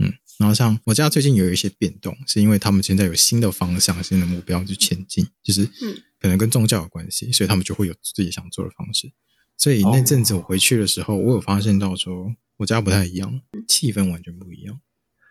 [0.00, 5.66] 嗯，然后像我家最近有一些变动，是因为他们现在有新的方向、新的目标去前进，就是
[6.18, 9.12] 可能跟宗教有关系，所以他们就会有自己想做的方式。
[9.56, 14.80] 所以那阵子我回去的时候，我有发现到说，我家不太一样，气氛完全不一样。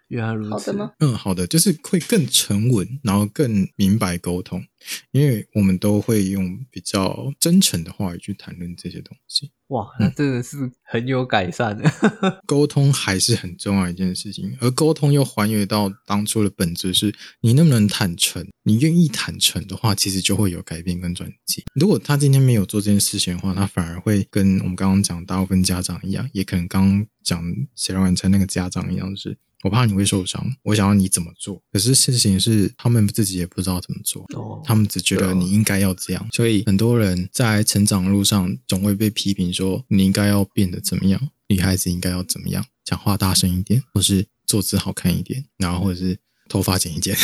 [0.09, 0.91] 原来如此吗？
[0.99, 4.63] 嗯，好的，就是会更沉稳，然后更明白沟通，
[5.11, 9.51] 因为我们都会用比较真诚的话语去谈论这些东西。
[9.67, 11.87] 哇，那真的是很有改善的。
[12.47, 18.47] 沟通还是很重要一件事情，而沟通又还原到当初的本质是，你能不能坦诚？
[18.63, 21.63] 你愿意坦诚的话，其实就会有改变跟转机。
[21.75, 27.43] 如果他今天没有做这件事情的话，他反而会跟我们刚刚讲大部分家长一样，也可能刚刚讲
[27.75, 29.37] 写完晚餐那个家长一样，是。
[29.63, 47.13] 我怕你会受伤，我想要你怎么做，可是事情是他们自己也不知道怎么做，哦、他们只觉得你应该要这样，所以很多人在成长路上总会被批评说你应该要变得怎么样，女孩子应该要怎么样，讲话大声一点，或是坐姿好看一点，然后或者是头发剪一剪，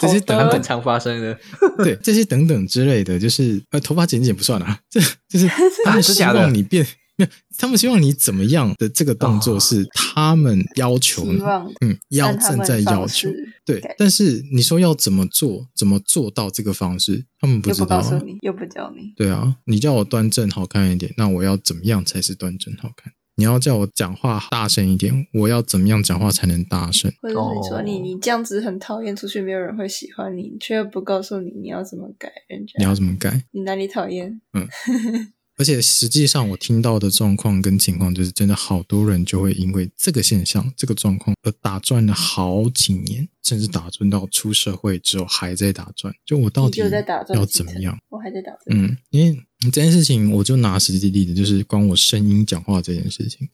[0.00, 1.38] 这些等等很常发生的，
[1.84, 4.98] 对这些等等之类的，就是呃头发剪一剪不算啊，这
[5.28, 5.46] 就是
[5.84, 6.86] 他们希望你变。
[7.16, 13.28] 没有，他们希望你怎么样的这个动作是他们要求你，哦、嗯，要正在要求，
[13.64, 13.80] 对。
[13.96, 19.12] 但是你说要怎么做，怎么做到这个方式，他们不知道、啊，又不告诉你，又不教你。
[19.16, 23.12] 对啊，你叫我端正好看一点，那我要怎么样才是端正好看？
[23.36, 27.12] 你要叫我讲话大声一点，我要怎么样讲话才能大声？
[27.20, 33.44] 或者是你说你你这样子很讨厌，出去没有人会喜欢你，却又不告诉你你要怎么改，人家你要怎么改？
[33.50, 34.40] 你哪里讨厌？
[34.52, 34.68] 嗯。
[35.56, 46.12] 而且实际上，我听到的状况跟情况，就是真的好多人就会因为这个现象、这个状况而打转了好几年，甚至打转到出社会之后还在打转。
[46.26, 47.96] 就我到底要怎么样？
[48.08, 48.62] 我还在打转。
[48.70, 49.40] 嗯，因为
[49.70, 53.48] 这件事情，我就拿实际例子，就是关我声音讲话这件事情。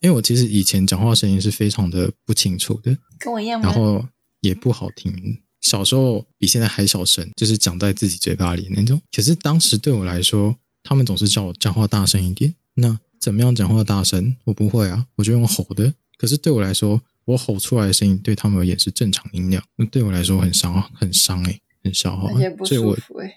[0.00, 4.06] 因为我其实以前讲话声音是非常的不清楚的，跟我一样，然后
[4.40, 5.40] 也不好听。
[5.60, 9.00] 小时候比现在还小声，就是讲在自己嘴巴里那种。
[9.14, 12.54] 可是当时对我来说，他们总是叫我讲话大声一点。
[12.74, 14.36] 那怎么样讲话大声？
[14.44, 15.94] 我不会啊，我就用吼的。
[16.16, 19.62] 可是对我来说，我吼出来的声音对他们而言是正常音量。
[19.76, 22.28] 那对我来说很伤，很伤诶，很消耗。
[22.64, 22.96] 所以我，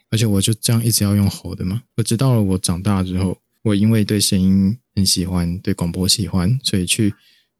[0.10, 1.84] 而且我就这样一直要用吼的嘛。
[1.98, 7.14] 我直到了我长大之后，我因为对声音很喜欢，对广播喜欢，所以去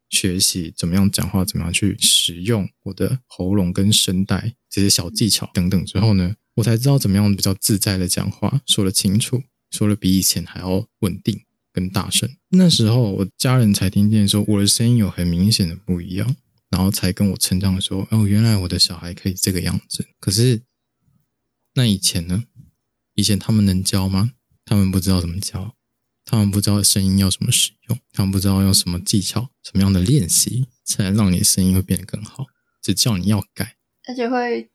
[0.08, 9.42] 学习怎么样讲话，怎么样去使用我的喉咙跟声带这些小技巧等等之后呢，我才知道怎么样比较自在的讲话，说得清楚。
[9.70, 11.42] 说的比以前还要稳定
[11.72, 16.36] 跟大声，那时候我家人才听见说我的声音有很明显的不一样，
[16.70, 20.06] 然后才跟我成长说哦，原来我的小孩可以这个样子。
[20.18, 20.62] 可是
[21.74, 22.44] 那以前呢？
[23.14, 24.32] 以前他们能教吗？
[24.64, 25.74] 他们不知道怎么教，
[26.24, 32.46] 他们不知道声音要怎么使用，他们不知道用什么技巧、什么样的练习才能让你声音会变得更好，
[32.82, 33.76] 只叫你要改，
[34.08, 34.70] 而且会。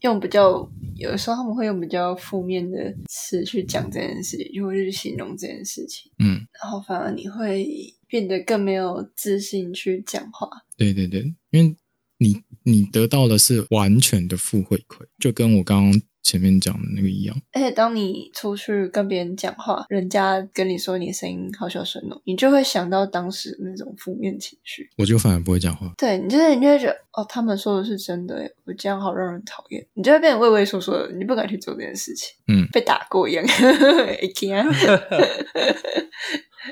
[0.00, 7.66] 用比较有的时候他们会用比较负面的词去讲这件事情，就会去形容这件事情，嗯，然后反而你会
[8.06, 10.48] 变得更没有自信去讲话。
[10.76, 11.76] 对对对，因为
[12.18, 16.02] 你你得到的是完全的负回馈，就跟我刚刚。
[16.28, 24.90] 前面讲的那个一样，而且当你出去跟别人讲话，人家跟你说你声音好小声哦，你就会想到当时那种负面情绪。
[24.98, 25.90] 我就反而不会讲话。
[25.96, 32.36] 对，你就是你就会觉得哦，他们说的是真的，我这样好让人讨厌，你就会变得畏畏缩缩的，你不敢去做这件事情。
[32.48, 33.42] 嗯，被打过一样。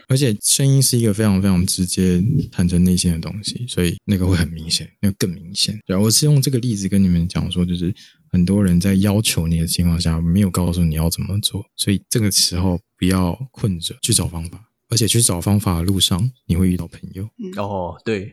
[0.09, 5.79] 而且声音是一个非常非常直接坦诚内心的东西，所以那个会很明显，那个更明显。
[5.87, 7.95] 然后我是用这个例子跟你们讲说，就是。
[8.33, 17.25] 很多人在要求你的情况下，没有告诉你要怎么做，所以这个时候不要困着去找方法，而且去找方法的路上，你会遇到朋友。
[17.57, 18.31] 哦，对，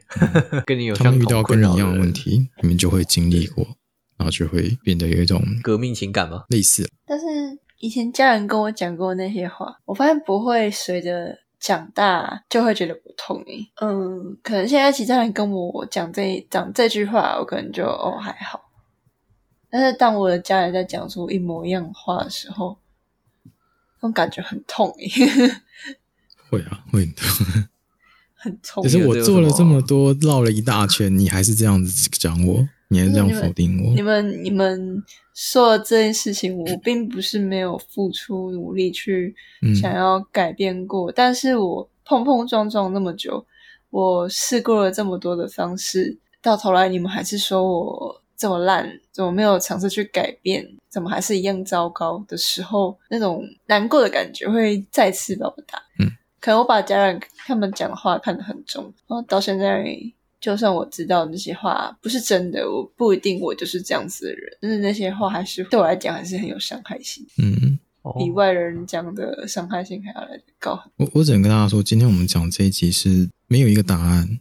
[0.65, 3.63] 跟你有他们遇到跟你一样的问题，你们就会经历过，
[4.17, 6.43] 然后就会变得有一种革命情感吗？
[6.49, 6.89] 类似。
[7.05, 7.25] 但是
[7.79, 13.41] 以前家人跟我讲过那些话，我发现不会随着长大就会觉得不痛。
[13.79, 18.69] 嗯，可能现在其他人跟我讲这讲这句话，我可能就哦还好。
[19.69, 22.77] 但是当我的家人在讲出一模一样的话的时候，
[23.45, 25.07] 那种感觉很痛诶。
[26.51, 27.27] 会啊，会很痛。
[28.33, 28.83] 很痛。
[28.83, 33.93] 可是我做了这么多，绕了一大圈，你还是这样子讲我，你还是这样否定我。
[33.95, 39.35] 你们你们说的这件事情，我并不是没有付出努力去
[39.81, 43.43] 想要改变过，嗯、但是我碰碰撞撞那么久，
[43.89, 55.79] 我试过了这么多的方式，到头来你们还是说我这么烂，怎么没有尝试去改变，怎么还是一样糟糕的时候，那种难过的感觉会再次把我打。
[55.99, 56.11] 嗯。
[56.39, 57.17] 可能我把家人
[57.47, 59.81] 他们讲的话看得很重，然后到现在，
[60.43, 67.25] 就算我知道那些话不是真的，我不一定我就是这样子的人，但是那些话还是对我来讲还是很有伤害性。
[67.37, 67.79] 嗯，
[68.19, 70.77] 比外人讲的伤害性还要来得高。
[70.97, 74.37] 我我只能跟大家说，今天我们讲这一集是没有一个答案。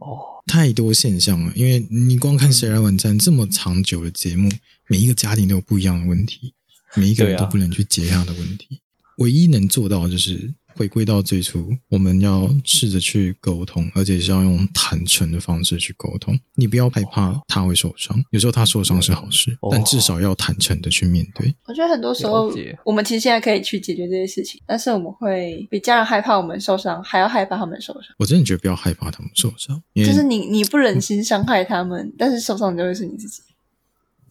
[0.00, 4.50] 哦，太多现象了，因为你光看《谁来晚餐》这么长久的节目，
[4.88, 6.52] 每一个家庭都有不一样的问题，
[6.96, 8.80] 每一个人都不能去解他的问题。
[9.18, 10.52] 唯一能做到的就是。
[10.76, 16.38] 回归到最初，我们要试着去沟通，而且是要用坦诚的方式去沟通。
[16.54, 21.54] 你不要害怕他会受伤，有时候他受伤是好事，但至少要坦诚的去面对。
[21.66, 22.52] 我觉得很多时候，
[22.84, 28.02] 我们其实现在可以去解决这些事情，但是我们会比家人害怕我们受伤，还要害怕他们受伤。
[28.18, 33.42] 我真的觉得不要害怕他们受伤，就是你你不忍心伤害他们，但是受伤的就会是你自己。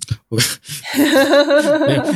[0.27, 0.37] 我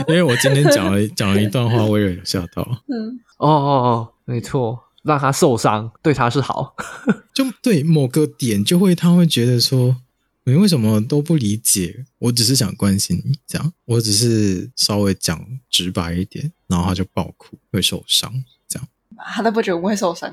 [0.09, 2.61] 因为我今天讲了讲了一段话，我也有吓到。
[2.89, 4.09] 嗯，哦哦哦。
[4.27, 6.75] 没错，让他受伤对他是好，
[7.33, 9.95] 就对某个点就会他会觉得说，
[10.43, 12.05] 你为什么都不理解？
[12.19, 18.85] 我只是想关心你，这样，我只是稍微讲直白一点，然后他就爆哭，会受伤，这样。
[19.33, 20.29] 他都不觉得我们会受伤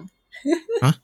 [0.80, 0.98] 啊？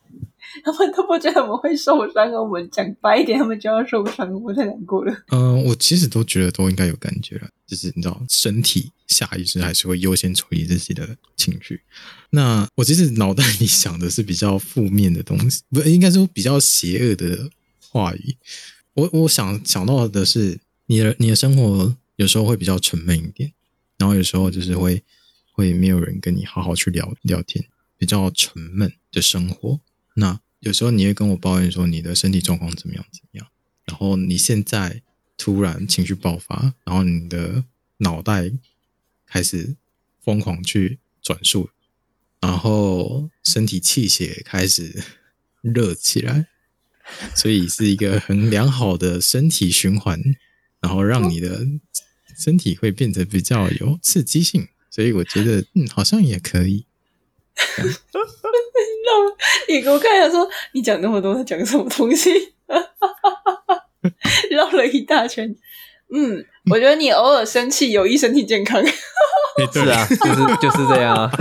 [0.64, 5.14] 他们都不觉得我们会受伤，我们讲白一点，他们就要受伤，我太难过了。
[5.30, 11.80] 嗯、我其实都觉得都应该有感觉了，就是你知道，身体下意识还是会优先处理自己的情绪。
[12.30, 18.36] 那我其实脑袋里想的是比较负面的东西， 不应该说比较邪恶的话语。
[18.94, 23.52] 我我想想到的是，你的你的生活有时候会比较沉闷一点，
[23.98, 25.02] 然后有时候就是会
[25.52, 27.64] 会没有人跟你好好去聊聊天，
[27.96, 29.80] 比较沉闷的生活。
[30.20, 33.48] 那有时候你会跟我抱怨说你的身体状况怎么样怎么样，
[33.86, 35.02] 然后你现在
[35.38, 37.64] 突然情绪爆发，然后你的
[37.96, 38.52] 脑袋
[39.26, 39.76] 开始
[40.22, 41.70] 疯狂去转述，
[42.40, 45.02] 然后身体气血开始
[45.62, 46.46] 热起来，
[47.34, 50.20] 所以是一个很良好的身体循环，
[50.80, 51.66] 然后让你的
[52.36, 56.84] 身体会变得比较有刺激性，所以我觉得嗯好像也可以。
[59.68, 62.54] 你给我看一下，说你讲那么多，他讲什么东西？
[64.50, 65.54] 绕了一大圈。
[66.12, 68.84] 嗯，我觉得你偶尔生气有益身体健康。
[68.84, 68.92] 是
[69.90, 71.30] 啊，就是就是这样啊。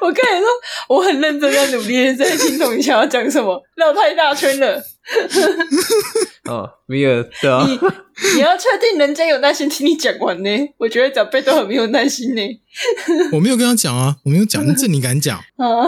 [0.00, 0.48] 我跟你说，
[0.88, 4.82] 我很认真在努力在听懂你想要讲什么，绕太大圈了。
[6.50, 7.66] 哦，没有对啊。
[7.66, 7.78] 你
[8.34, 10.50] 你要确定人家有耐心听你讲完呢？
[10.78, 12.42] 我觉得长辈都很没有耐心呢。
[13.32, 15.38] 我没有跟他讲啊，我没有讲，这你敢讲？
[15.56, 15.86] 啊，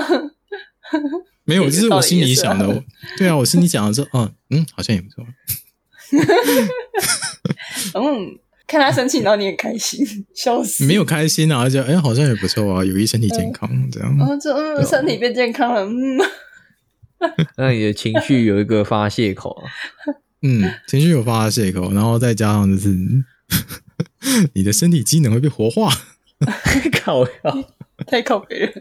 [1.44, 2.82] 没有，这是我心里想的。
[3.18, 5.24] 对啊，我心里讲的说，嗯嗯，好像也不错。
[7.94, 10.84] 嗯，看他生气，然后你很开心，笑死。
[10.84, 14.16] 没有开心啊，就哎，好像也不错啊，有益身体健康这样。
[14.20, 16.18] 哦，这嗯，身体变健康了，嗯。
[17.56, 19.70] 那你的情绪有一个发泄口啊。
[20.42, 22.88] 嗯，情绪有发泄口，然后再加上就是
[24.54, 25.92] 你的身体机能会被活化。
[27.04, 27.30] 靠呀，
[28.06, 28.72] 太靠北了。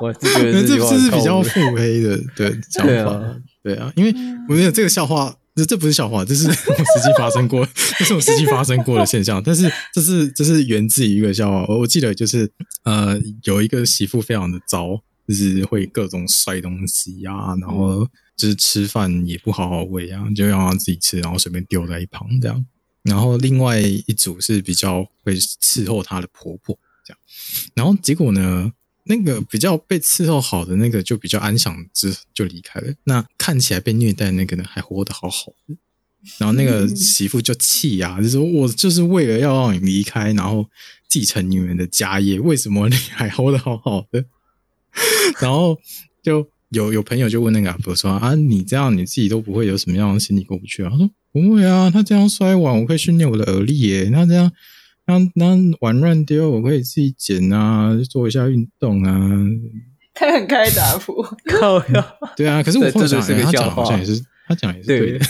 [0.00, 3.36] 我是觉得这这是比较腹黑的对想法。
[3.62, 4.14] 对啊，因为
[4.48, 5.36] 我觉得这个笑话。
[5.56, 7.64] 这这不是笑话，这是我实际发生过，
[7.96, 9.40] 这是我实际发生过的现象。
[9.40, 12.50] 但是这是这是源自于一个笑话，我我记得就是
[12.82, 18.06] 呃有一个媳妇非常的糟，就是会各种摔东西呀、啊，然后
[18.36, 22.64] 就是吃饭也不好好喂啊，就让他自己吃，然后随便丢在一旁这样。
[23.02, 27.18] 然后另外一组是比较会伺候她的婆婆这样，
[27.74, 28.72] 然后结果呢？
[29.06, 32.90] 那个比较被伺候好的那个就比较安详，就就离开了。
[33.04, 35.76] 那看起来被虐待那个呢，还活得好好的。
[36.38, 40.70] 然后那个媳妇就气呀、啊，就说：“我就是为了要让你离开，然后
[41.06, 44.24] 继承你们的家业，为什么你还活得好好的？”
[45.40, 45.78] 然后
[46.22, 54.10] 就有有朋友就问那个阿婆说：“啊，你这样你自己都不会有什么样的心理过不去啊？”他说：“不会啊，他这样摔碗，我可以训练我的耳力耶。
[54.10, 54.50] 他这样。”
[55.06, 59.38] 那那碗乱丢，我可以自己捡啊，做一下运动啊。
[60.14, 62.14] 他很开打谱，靠呀！
[62.34, 65.26] 对啊，可是我后来想，他讲好像也是，他讲也是对的，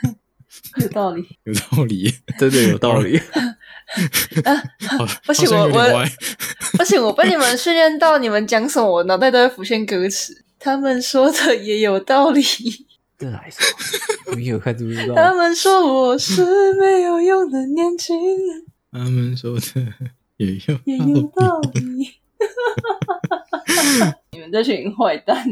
[0.80, 3.20] 有道理，有道理，真的有道理。
[4.44, 4.62] 啊，
[5.26, 6.04] 不行，我我
[6.78, 10.44] 不行，我被你们训练到，你们讲什么，我脑袋都会浮现歌词。
[10.58, 12.42] 他们说的也有道理。
[13.18, 13.58] 这还是
[14.34, 15.14] 没有看知不知道？
[15.14, 18.64] 他们说我是没有用的年轻人。
[18.90, 19.64] 他们说的
[20.38, 22.10] 也有也有道理。
[24.32, 25.46] 你们这群坏蛋。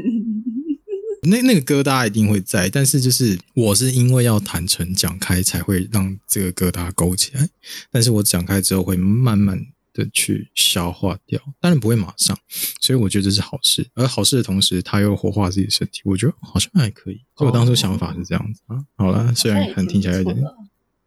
[1.23, 7.49] 那那个歌大家一定会在，但是就是我是因为要坦诚讲开，才会让这个歌大家勾起来。
[7.91, 12.39] 但是我讲开之后，会慢慢的去消化掉，当然不会马上。
[12.81, 17.21] 所以我觉得这是好事，而好事的同时，他又活化自己的身体，我觉得好像还可以。
[17.37, 18.83] 所以我当初想法是这样子啊。
[18.97, 20.37] 好了，虽然可能听起来有点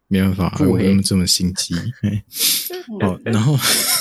[0.06, 1.74] 没办法，我这么心机？
[3.00, 3.58] 好，然后。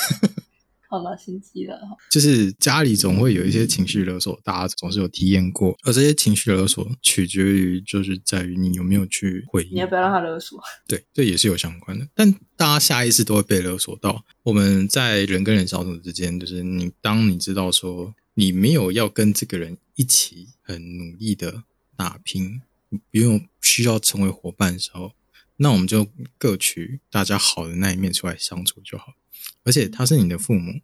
[0.93, 1.75] 好了，心机了。
[2.11, 5.75] 就是家里总会有一些情绪勒索，大家总是有体验过。
[5.81, 9.73] 而这些情绪勒索取决于，就是在于你有没有去回应。
[9.73, 10.61] 你要不要让他勒索？
[10.87, 12.07] 对，这也是有相关的。
[12.13, 14.23] 但大家下意识都会被勒索到。
[14.43, 21.63] 我们在人跟人相处之间，就是你当你知道说你没有要跟这个人一起很努力的
[21.97, 22.61] 打拼，
[23.09, 25.13] 不用需要成为伙伴的时候，
[25.55, 29.15] 那我们就各取大家好的那一面出来相处就好。
[29.63, 30.81] 而且他是你的父母，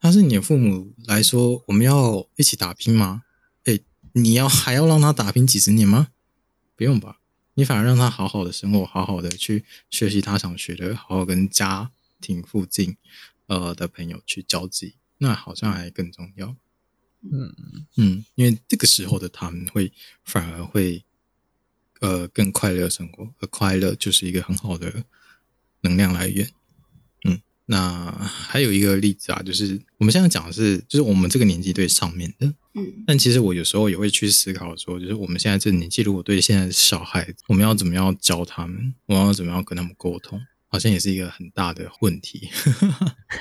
[0.00, 3.24] 他是你的父母来说，我们要一起打拼吗？
[3.64, 3.78] 哎，
[4.12, 6.08] 你要还要让他打拼几十年吗？
[6.76, 7.20] 不用吧，
[7.54, 12.96] 你反而让他好好的生活，好好的去学习他想学的，好好跟家庭附近
[13.46, 16.54] 呃的朋友去交际，那好像还更重要。
[17.22, 17.52] 嗯
[17.96, 21.04] 嗯，因为这个时候的他们会反而会
[22.00, 25.02] 呃更快乐生活，而快乐就是一个很好的
[25.80, 26.48] 能量来源。
[27.70, 42.48] 那还有一个例子啊，就是我们现在讲的是，就是我们这个年纪对上面的，嗯，但其实我有时候也会去思考说，就是我们现在这个年纪，如果对现在的小孩子，我们要怎么样教他们，我们要怎么样跟他们沟通，好像也是一个很大的问题。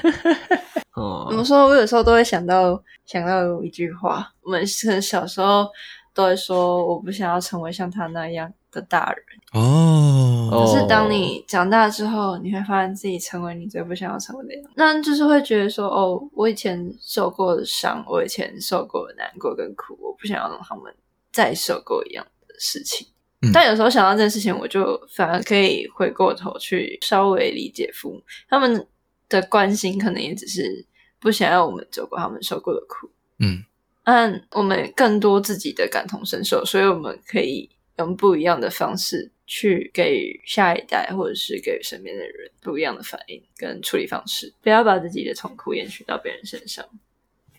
[0.91, 1.65] 哦，怎么说？
[1.65, 5.69] 我有时候都会想到想到一句话，我们是小时候
[6.13, 9.23] 都会说，我不想要成为像他那样的大人。
[9.53, 20.93] 哦，可是当你长大之后，你会发现自己成为你最不想要成为的样子，那就是会觉得说，哦，我以前受过的伤，我以前受过的难过跟苦，我不想要让他们
[21.32, 23.07] 再受过一样的事情。
[23.41, 23.51] 嗯。
[23.53, 28.86] 但有时候想到这件事情，我就反而可以回过头去稍微理解父母，他们
[29.30, 30.86] 的关心可能也只是
[31.19, 33.09] 不想要我们走过他们受过的苦。
[33.39, 33.63] 嗯，
[34.03, 39.31] 但我们更多自己的感同身受，所以我们可以用不一样的方式。
[39.49, 46.85] 去给予下一代，或者是给予身边的人不一样的反应跟处理方式，不要把自己的痛苦延续到别人身上。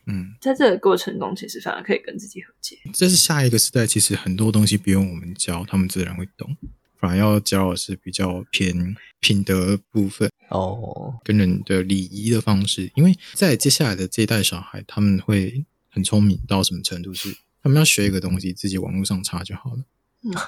[0.05, 2.77] 嗯，在这个过程中，其实反而可以跟自己和解。
[2.93, 6.55] 这是下一个时代，其实很多东西不用我们教，他们自然会懂。
[6.99, 12.93] 反而要教的是比较偏品德部分哦，跟人的礼仪的方式。
[12.97, 17.15] 因为在接下来的这一代小孩，他们会很聪明到什么程度？
[17.15, 19.85] 是他们要学一个东西，自己网络上查就好了。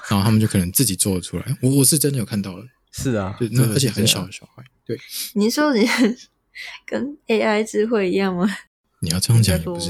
[0.09, 1.57] 然后他们就可能自己做得出来。
[1.61, 4.97] 我我是真的有看到了，是啊，对，那而且很小的小孩，对。
[5.33, 5.87] 你说你
[6.85, 8.47] 跟 AI 智慧一样吗？
[8.99, 9.89] 你要这样讲也不是，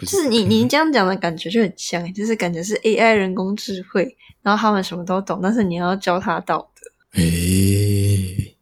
[0.00, 7.20] 不是，就是你你这样讲的感觉就很像，就是感觉是 AI 人工智慧，然后他们什么都懂，但是你要教他道德。
[7.20, 8.56] 诶，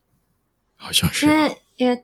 [0.76, 1.24] 好像是。
[1.26, 1.57] 因为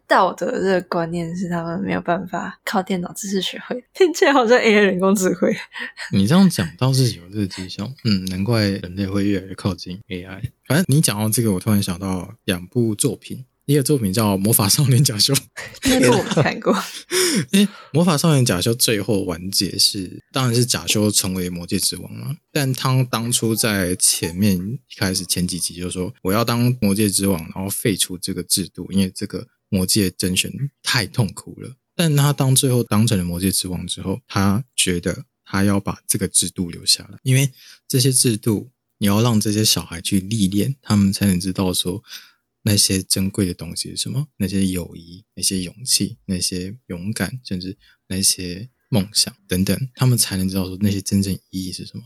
[0.07, 5.55] 道德这个观念是他们没有办法靠电脑知识学会，听起来好像 AI 人工智慧。
[6.13, 10.43] 你这样讲倒是有这个迹象，嗯，难怪人类会越来越靠近 AI。
[10.67, 15.33] 反正你讲到这个，我突然想到两部作品，一个作品叫《魔法少年假修》，
[15.85, 16.75] 那个我没看过。
[17.53, 22.35] 因为《魔法少年假修》最后完结是，当然是假修成为魔界之王了。
[22.51, 29.47] 但他当初在前面一开始前几集就说，我要当魔界之王，然后废除这个制度，因为这个。
[29.69, 30.53] 魔界甄选
[30.83, 37.51] 太痛苦了，但他当最后当成了魔界之王之后，他觉得他要把这个制度留下来，因为
[37.87, 42.03] 这些制度你要让这些小孩去历练，他们才能知道说
[42.63, 47.77] 那些珍贵的东西是什么，那些友谊、那些勇气、那些勇敢，甚至
[48.09, 52.05] 那些梦想等等，他们才能知道说那些真正意义是什么。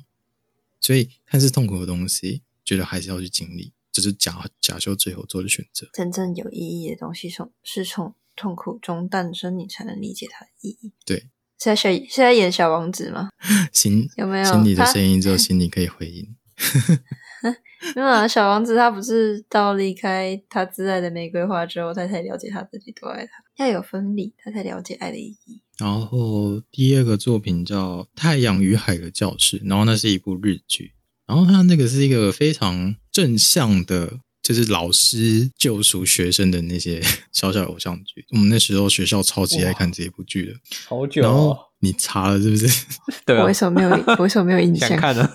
[0.81, 3.73] 所以看似痛苦的东西，觉得还是要去经历。
[3.93, 5.86] 这是假假修最后做的选择。
[5.93, 10.93] 真正有意义的东西从是从痛苦中诞生，你才能理解它的意义。
[11.05, 11.18] 对，
[11.59, 13.28] 是在是在演小王子吗？
[13.72, 16.34] 行有没有心里的声音，只有心里可以回应。
[17.97, 23.32] 没有啊，小王子他不是到离开他挚爱的玫瑰花之后，他才了解他自己多爱他。
[23.57, 25.61] 要有分离，他才了解爱的意义。
[25.78, 30.93] 然后第二个作品叫《太阳与海的教室》，然后那是一部日剧。
[31.33, 37.01] 然后他那个是一个非常正向的，就是老师救赎学生的那些
[37.33, 38.22] 小小偶像剧。
[38.33, 40.53] 我们那时候学校超级爱看这一部剧的，
[40.87, 41.22] 好久。
[41.22, 42.66] 然后你查了是不是？
[43.24, 44.05] 对啊，我为什么没有？
[44.18, 44.91] 我为什么没有印象？
[44.91, 45.26] 想看呢？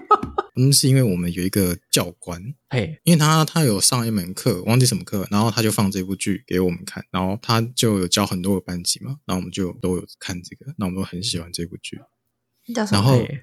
[0.60, 11.98] 嗯，是因为我们有一个教官，嘿，因为他他有上一门课，忘记什么课，然后他就放这部剧给我们看，然后他就有教很多个班级嘛，然后我们就都有看这个，那我们都很喜欢这部剧。
[12.74, 13.00] 叫什么？
[13.00, 13.24] 然后嘿《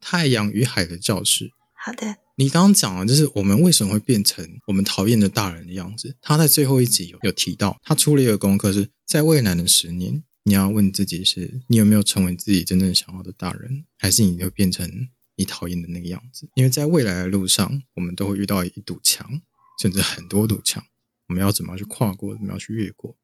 [0.00, 1.48] 太阳与海的教室》。
[1.74, 6.16] 好的，你刚刚讲了，就是我们为什么会变成我们讨厌的大人的样子。
[6.20, 15.08] 他在最后一集有有提到，他出了一个功课，是在未来的十年，你要问自己是：是你有没有成为自己真正想要的大人，还是你就变成？
[15.38, 19.42] 你讨厌的那个样子，因为在未来的路上，我们都会遇到一堵墙，
[19.78, 20.82] 甚至很多堵墙，
[21.28, 23.18] 我们要怎么样去跨过，怎么样去越过？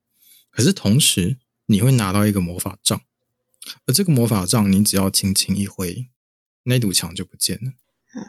[0.50, 3.00] 可是同时，你会拿到一个魔法杖，
[3.86, 6.06] 而这个魔法杖，你只要轻轻一挥，
[6.64, 7.72] 那堵墙就不见了。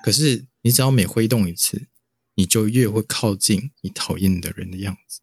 [0.03, 1.87] 可是，你只要每挥动一次，
[2.35, 5.19] 你就越会靠近你讨厌的人的样子。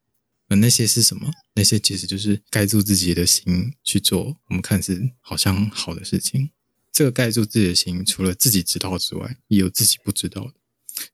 [0.49, 1.31] 而那些是什么？
[1.55, 6.51] 那些其实就是盖住自己的心去做我们看似好像好的事情。
[6.93, 10.55] 这个盖住自己的心，除了自己知道之外，也有自己不知道的。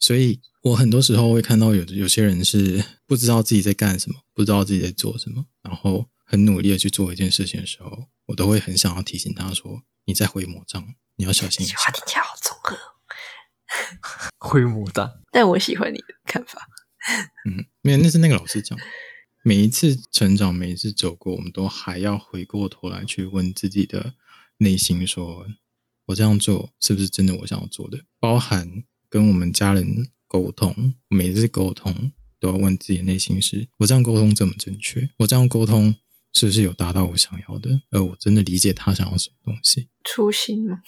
[0.01, 12.77] 所以我很多时候会看到有有些人是不知道自己在干什么，不知道自己在做什么，然后很努力的去做一件事情的时候，我都会很想要提醒他说：“你在挥魔杖，你要小心一点。”话听起来好综合，
[14.39, 15.21] 挥魔杖。
[15.31, 16.67] 但我喜欢你的看法。
[17.45, 18.77] 嗯，没有，那是那个老师讲。
[19.45, 24.15] 每一次成长，每一次走过，我们都还要回过头来去问自己的
[24.57, 25.47] 内心说。
[26.07, 28.05] 我这样做是不是真的我想要做的？
[28.21, 35.11] 包含跟我们家人沟通，每一次沟通都要问自己的内心是：我这样沟通正不正确？
[35.19, 35.97] 我这样沟通
[36.37, 37.81] 是不是有达到我想要的？
[37.91, 39.89] 而我真的理解他想要什么东西？
[40.05, 40.83] 初心吗？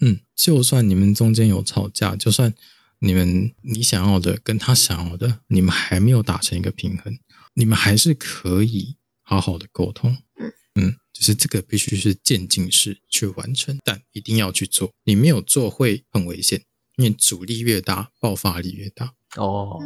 [0.00, 2.52] 嗯，就算你们中间有吵架，就算
[2.98, 7.18] 你们你想要的跟他想要的，你们还没有达成一个平衡，
[7.54, 10.18] 你们还是可以好好的沟通。
[10.38, 10.96] 嗯嗯。
[11.12, 14.90] 只是这个必须是渐进式去完成，但一定要去做。
[15.04, 16.62] 你没有做会很危险，
[16.96, 19.12] 因为阻力越大，爆发力越大。
[19.36, 19.78] 哦，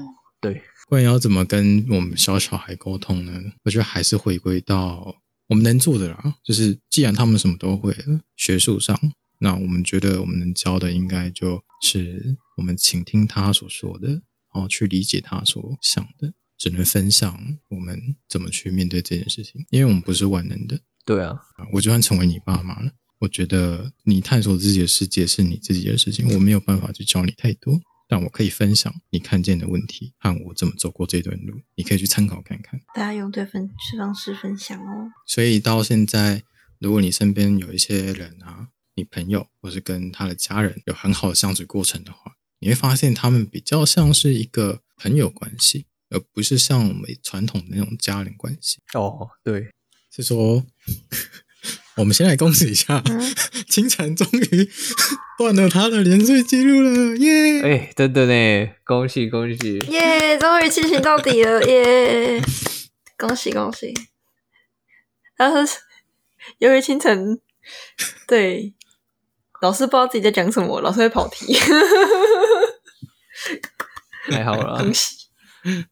[0.45, 0.63] 对。
[0.89, 3.33] 不然要怎么跟我们小小孩沟通呢？
[3.65, 5.17] 我觉得还是回归到
[5.49, 6.35] 我们能做的啦。
[6.45, 8.99] 就是既然他们什么都会了，学术上，
[9.39, 14.23] 那我们觉得我们能教的，应该就是我们倾听他所说的，然
[14.63, 20.79] 后去理解他所想的，只能分享我们怎么去面对这件事情，因为我们不是万能的。
[21.07, 21.35] 对啊，
[21.73, 22.91] 我就算成为你爸妈了，
[23.21, 27.81] 我觉得你探索自己的世界是你自己的事情，我没有办法去教你太多，
[28.15, 32.81] 但我可以分享你看见的问题和我怎么走过这段路，你可以去参考看看。
[32.95, 35.11] 大家用对分方式分享哦。
[35.27, 36.45] 所以到现在，
[36.79, 48.79] 如果你身边有一些人啊，你朋友或是跟他的家人有很好的相处过程的话，你会发现他们比较像是一个朋友关系，而不是像我们传统的那种家人关系。
[48.93, 49.73] 哦，对。
[50.13, 50.65] 是说，
[51.97, 53.03] 我们先来恭喜一下，
[53.69, 54.71] 清晨终于
[55.39, 57.63] 断了他的连续记录了，耶！
[57.63, 60.37] 哎，真的呢，恭喜恭喜，耶！
[60.39, 62.43] 终于进行到底了，耶！
[63.17, 63.95] 恭喜恭喜。
[65.37, 65.59] 然后
[66.59, 67.41] 由于清晨，
[68.27, 68.75] 对
[69.61, 71.55] 老师不知道自己在讲什么，老师会跑题，
[74.31, 75.29] 太好了， 恭喜，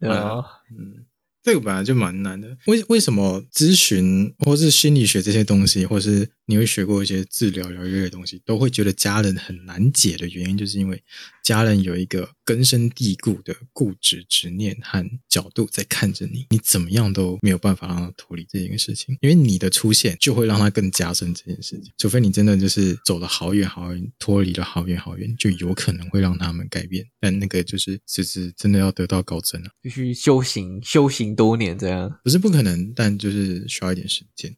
[0.00, 1.06] 对啊，嗯。
[1.42, 11.02] 这个本来就蛮难的，为为什么咨询或是心理学这些东西，或是你会学过一些治疗疗愈的东西，都会觉得家人很难解的原因，就是因为
[11.42, 31.34] 家人有一个根深蒂固的固执执念和角度在看着你，你怎么样都没有办法让他脱离这件事情，因为你的出现就会让他更加深这件事情，除非你真的就是走了好远好远，脱离了好远好远，就有可能会让他们改变，但那个就是就是真的要得到高真了，必须修行修行。
[31.34, 34.54] 多年这样不是不可能，但就是需要一点时间。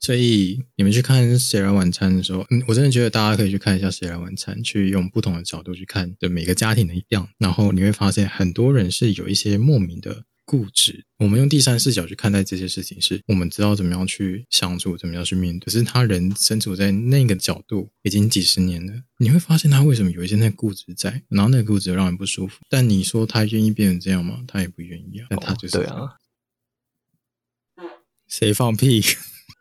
[0.00, 10.24] 所以你们去看《谁来晚餐》的时候，嗯，我真的觉得大家可以去看一下《谁来晚餐》，去用不同的角度去看的每个家庭的一样，然后你会发现很多人是有一些莫名的。
[10.44, 15.64] 固执，我们用第三视角去看待这些事情，是我们知道怎么样去相处，怎么样去面对。
[15.64, 22.58] 可是他人身处在那个角度已经几十年了，你会发现他为什么有一些那固执在，然后那个固执让人不舒服。
[22.68, 24.42] 但你说他愿意变成这样吗？
[24.48, 25.26] 他也不愿意啊。
[25.30, 26.18] 但他就是、哦、对啊，
[28.26, 29.00] 谁放屁？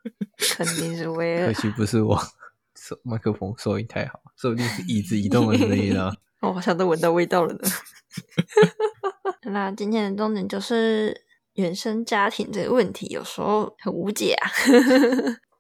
[0.56, 1.47] 肯定是为了。
[1.47, 2.20] 可惜不是我，
[3.04, 6.12] 麦克风收音太好，说不定是椅子移动的声音啊。
[6.41, 7.60] 我好像都闻到味道了呢。
[9.52, 14.49] 那今天的重点就是原生家庭这个问题，有时候很无解啊。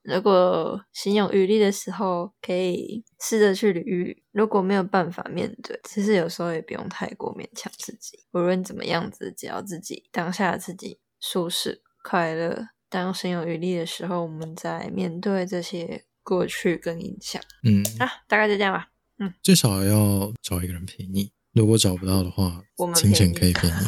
[0.03, 4.17] 如果心有余力的时候，可以试着去捋一捋。
[4.31, 8.17] 如果没有办法面对，其实有时候也不用太过勉强自己。
[8.31, 17.41] 无论怎么样子，只要自己当下自己舒适快乐，当心有余力的时候，我们在面对这些过去跟影响。
[17.63, 18.89] 嗯啊，大概就这样吧。
[19.17, 21.31] 嗯，至少要找一个人陪你。
[21.53, 23.73] 如果找不到的话，我们清晨可以陪你。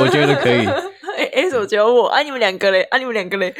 [0.00, 0.66] 我觉得可以。
[1.16, 2.08] 哎哎，怎么只有我？
[2.08, 2.82] 啊，你们两个嘞？
[2.84, 3.54] 啊，你们两个嘞？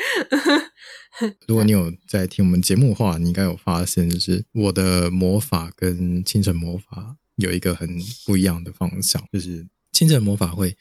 [1.46, 7.88] 如果你有在听我们节目的话，你应该有发现，就是我的魔法跟清晨魔法有一个很
[8.26, 10.76] 不一样的方向，就是清晨魔法会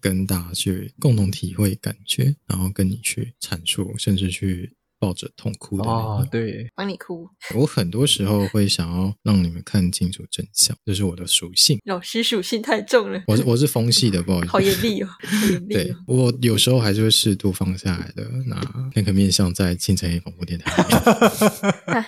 [0.00, 4.74] 跟大家去共同体会感觉，然后跟你去阐述，甚至去。
[5.00, 7.30] 抱着痛哭的哦，对，帮你哭。
[7.54, 11.78] 我很多时候会想要让你们看清楚真相，这是我的属性。
[11.84, 13.22] 老师属性太重了。
[13.28, 14.50] 我是我是风系的，不好意思。
[14.50, 15.84] 好严厉哦，好严厉哦。
[15.84, 18.28] 对，我有时候还是会适度放下来的。
[18.46, 20.74] 那片刻面向在清晨广播电台。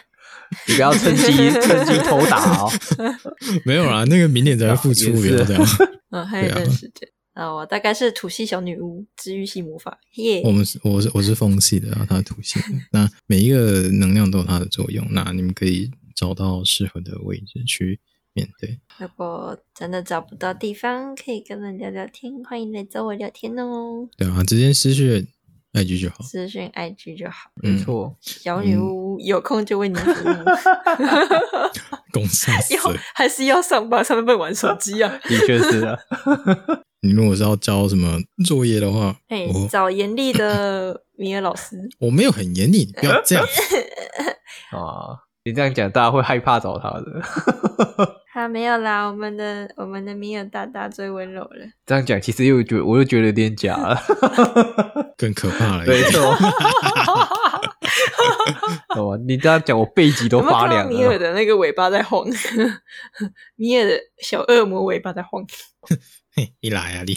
[0.69, 2.71] 你不要趁机趁机偷打哦。
[3.65, 5.63] 没有啦，那个明年才会复出，不要这样。
[6.11, 7.09] 嗯， 还有一段时间。
[7.33, 10.43] 啊，我大概是土系小女巫，治愈系魔法耶。
[10.43, 12.67] Yeah、我们是我是我是风系的，然后他是土系的。
[12.93, 18.01] 那每一个能量都有它的作用，那你们可以找到适合的位置去
[18.35, 18.81] 面对。
[18.99, 24.09] 如果真的找不到地方可以跟人聊聊天，欢迎来找我聊天哦。
[24.19, 25.27] 对啊，直接私讯
[25.73, 28.17] IG 就好，私讯 IG 就好，没错。
[28.21, 30.35] 小女巫、嗯、有空就为你服务。
[32.13, 32.83] 公司要
[33.15, 35.21] 还是要上班，上班不能玩手机啊？
[35.23, 35.97] 的确是啊。
[37.03, 41.89] 你如果是要交什么作业的话，哎、欸，找严厉的米尔老师。
[42.01, 43.45] 我没有很严厉，你不要这样
[44.73, 45.23] 啊！
[45.45, 47.23] 你这样讲，大家会害怕找他的。
[48.41, 51.67] 他没有啦，我们的我们的米尔大大最温柔了。
[51.85, 54.01] 这样讲，其实又觉得我又觉得有点假了，
[55.19, 55.85] 更可怕了。
[55.85, 56.35] 没错。
[58.97, 60.91] 哦，你这样讲，我背脊都发凉了。
[60.91, 62.27] 米尔的那个尾巴在晃，
[63.57, 65.45] 米尔的小恶魔尾巴在晃。
[66.35, 67.15] 嘿，你来啊你，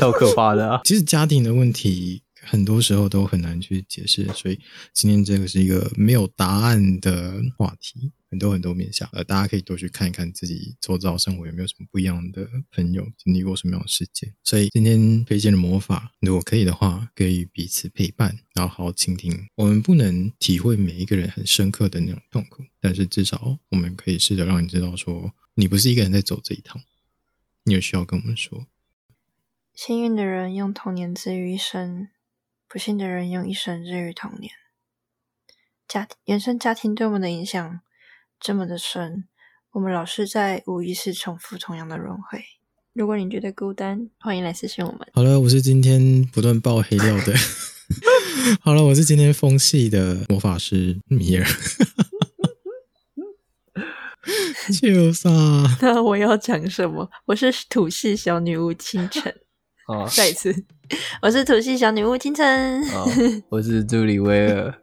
[0.00, 0.80] 超可怕的啊！
[0.84, 4.60] 其实家庭的问题很多时候都很难去解释，所以
[4.92, 14.32] 今天这个是一个没有答案的话题，很多很多面向，呃，大家可以多去看一看自己周遭生活有没有什么不一样的朋友经历过什么样的事件。
[14.42, 19.48] 所以今天推荐的魔法，如果可以的话，给予彼此陪伴，然后好好倾听。
[19.56, 26.82] 我们不能体会每一个人很深刻的那种痛苦，但是至少我们可以试着让你知道说，说你不是一个人在走这一趟。
[27.64, 28.66] 你有需要跟我们说？
[29.74, 32.08] 幸运的人用童年治愈一生，
[32.74, 34.50] 不幸的人用一生治愈童年。
[35.86, 37.80] 家原生家庭对我们的影响
[38.40, 39.26] 这么的深，
[39.70, 42.42] 我们老是在无意识重复同样的轮回。
[42.92, 45.06] 如果你觉得孤单，欢迎来私信我们。
[45.12, 47.32] 好了，我是今天不断爆黑料的。
[48.60, 51.46] 好了，我是今天风系的魔法师米尔。
[54.82, 55.30] 就啥？
[55.80, 57.08] 那我要讲什么？
[57.26, 59.32] 我是土系小女巫清晨。
[59.86, 60.54] 哦，再一次，
[61.20, 62.82] 我是土系小女巫清晨。
[62.92, 63.06] 哦，
[63.50, 64.74] 我是朱里威尔。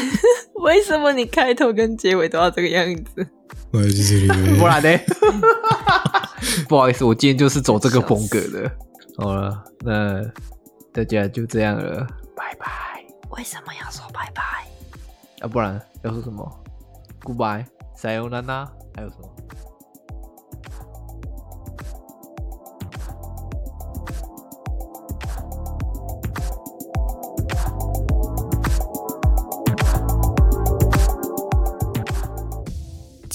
[0.62, 2.84] 为什么你开头跟结尾都要这个样
[3.14, 3.26] 子？
[3.72, 4.56] 我是朱里威尔。
[4.60, 5.00] 不然呢？
[6.68, 8.70] 不好意思，我今天就是走这个风格的。
[9.16, 10.22] 好了，那
[10.92, 12.66] 大家就这样了，拜拜。
[13.30, 14.42] 为什么要说拜拜？
[15.40, 16.46] 啊，不然要说什么
[17.22, 17.64] ？Goodbye。
[17.96, 19.28] 塞欧娜娜，还有什么？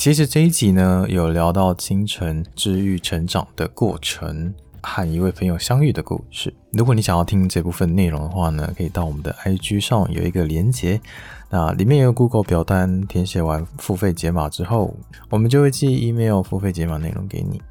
[0.07, 6.55] 其实这一集呢，有聊到清晨治愈成长的过程，和一位朋友相遇的故事。
[6.71, 11.01] 如果你想要听这部分内容的话呢，可以到我们的 IG 上有一个连接。
[11.49, 14.95] 那里面有 Google 表单，填写完付费解码之后，
[15.29, 17.61] 我们就会寄 email 付费解码内容给你。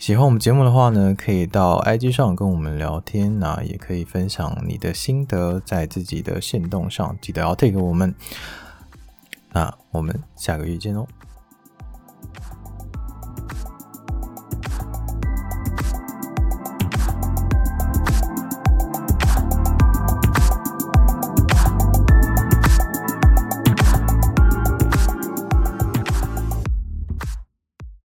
[0.00, 8.12] 喜欢我们节目的话呢，可以到 IG 上跟我们聊天，那也可以分享你的心得在自己的限动上，记得要 take 我们。
[9.52, 11.06] 那我们下个月见哦。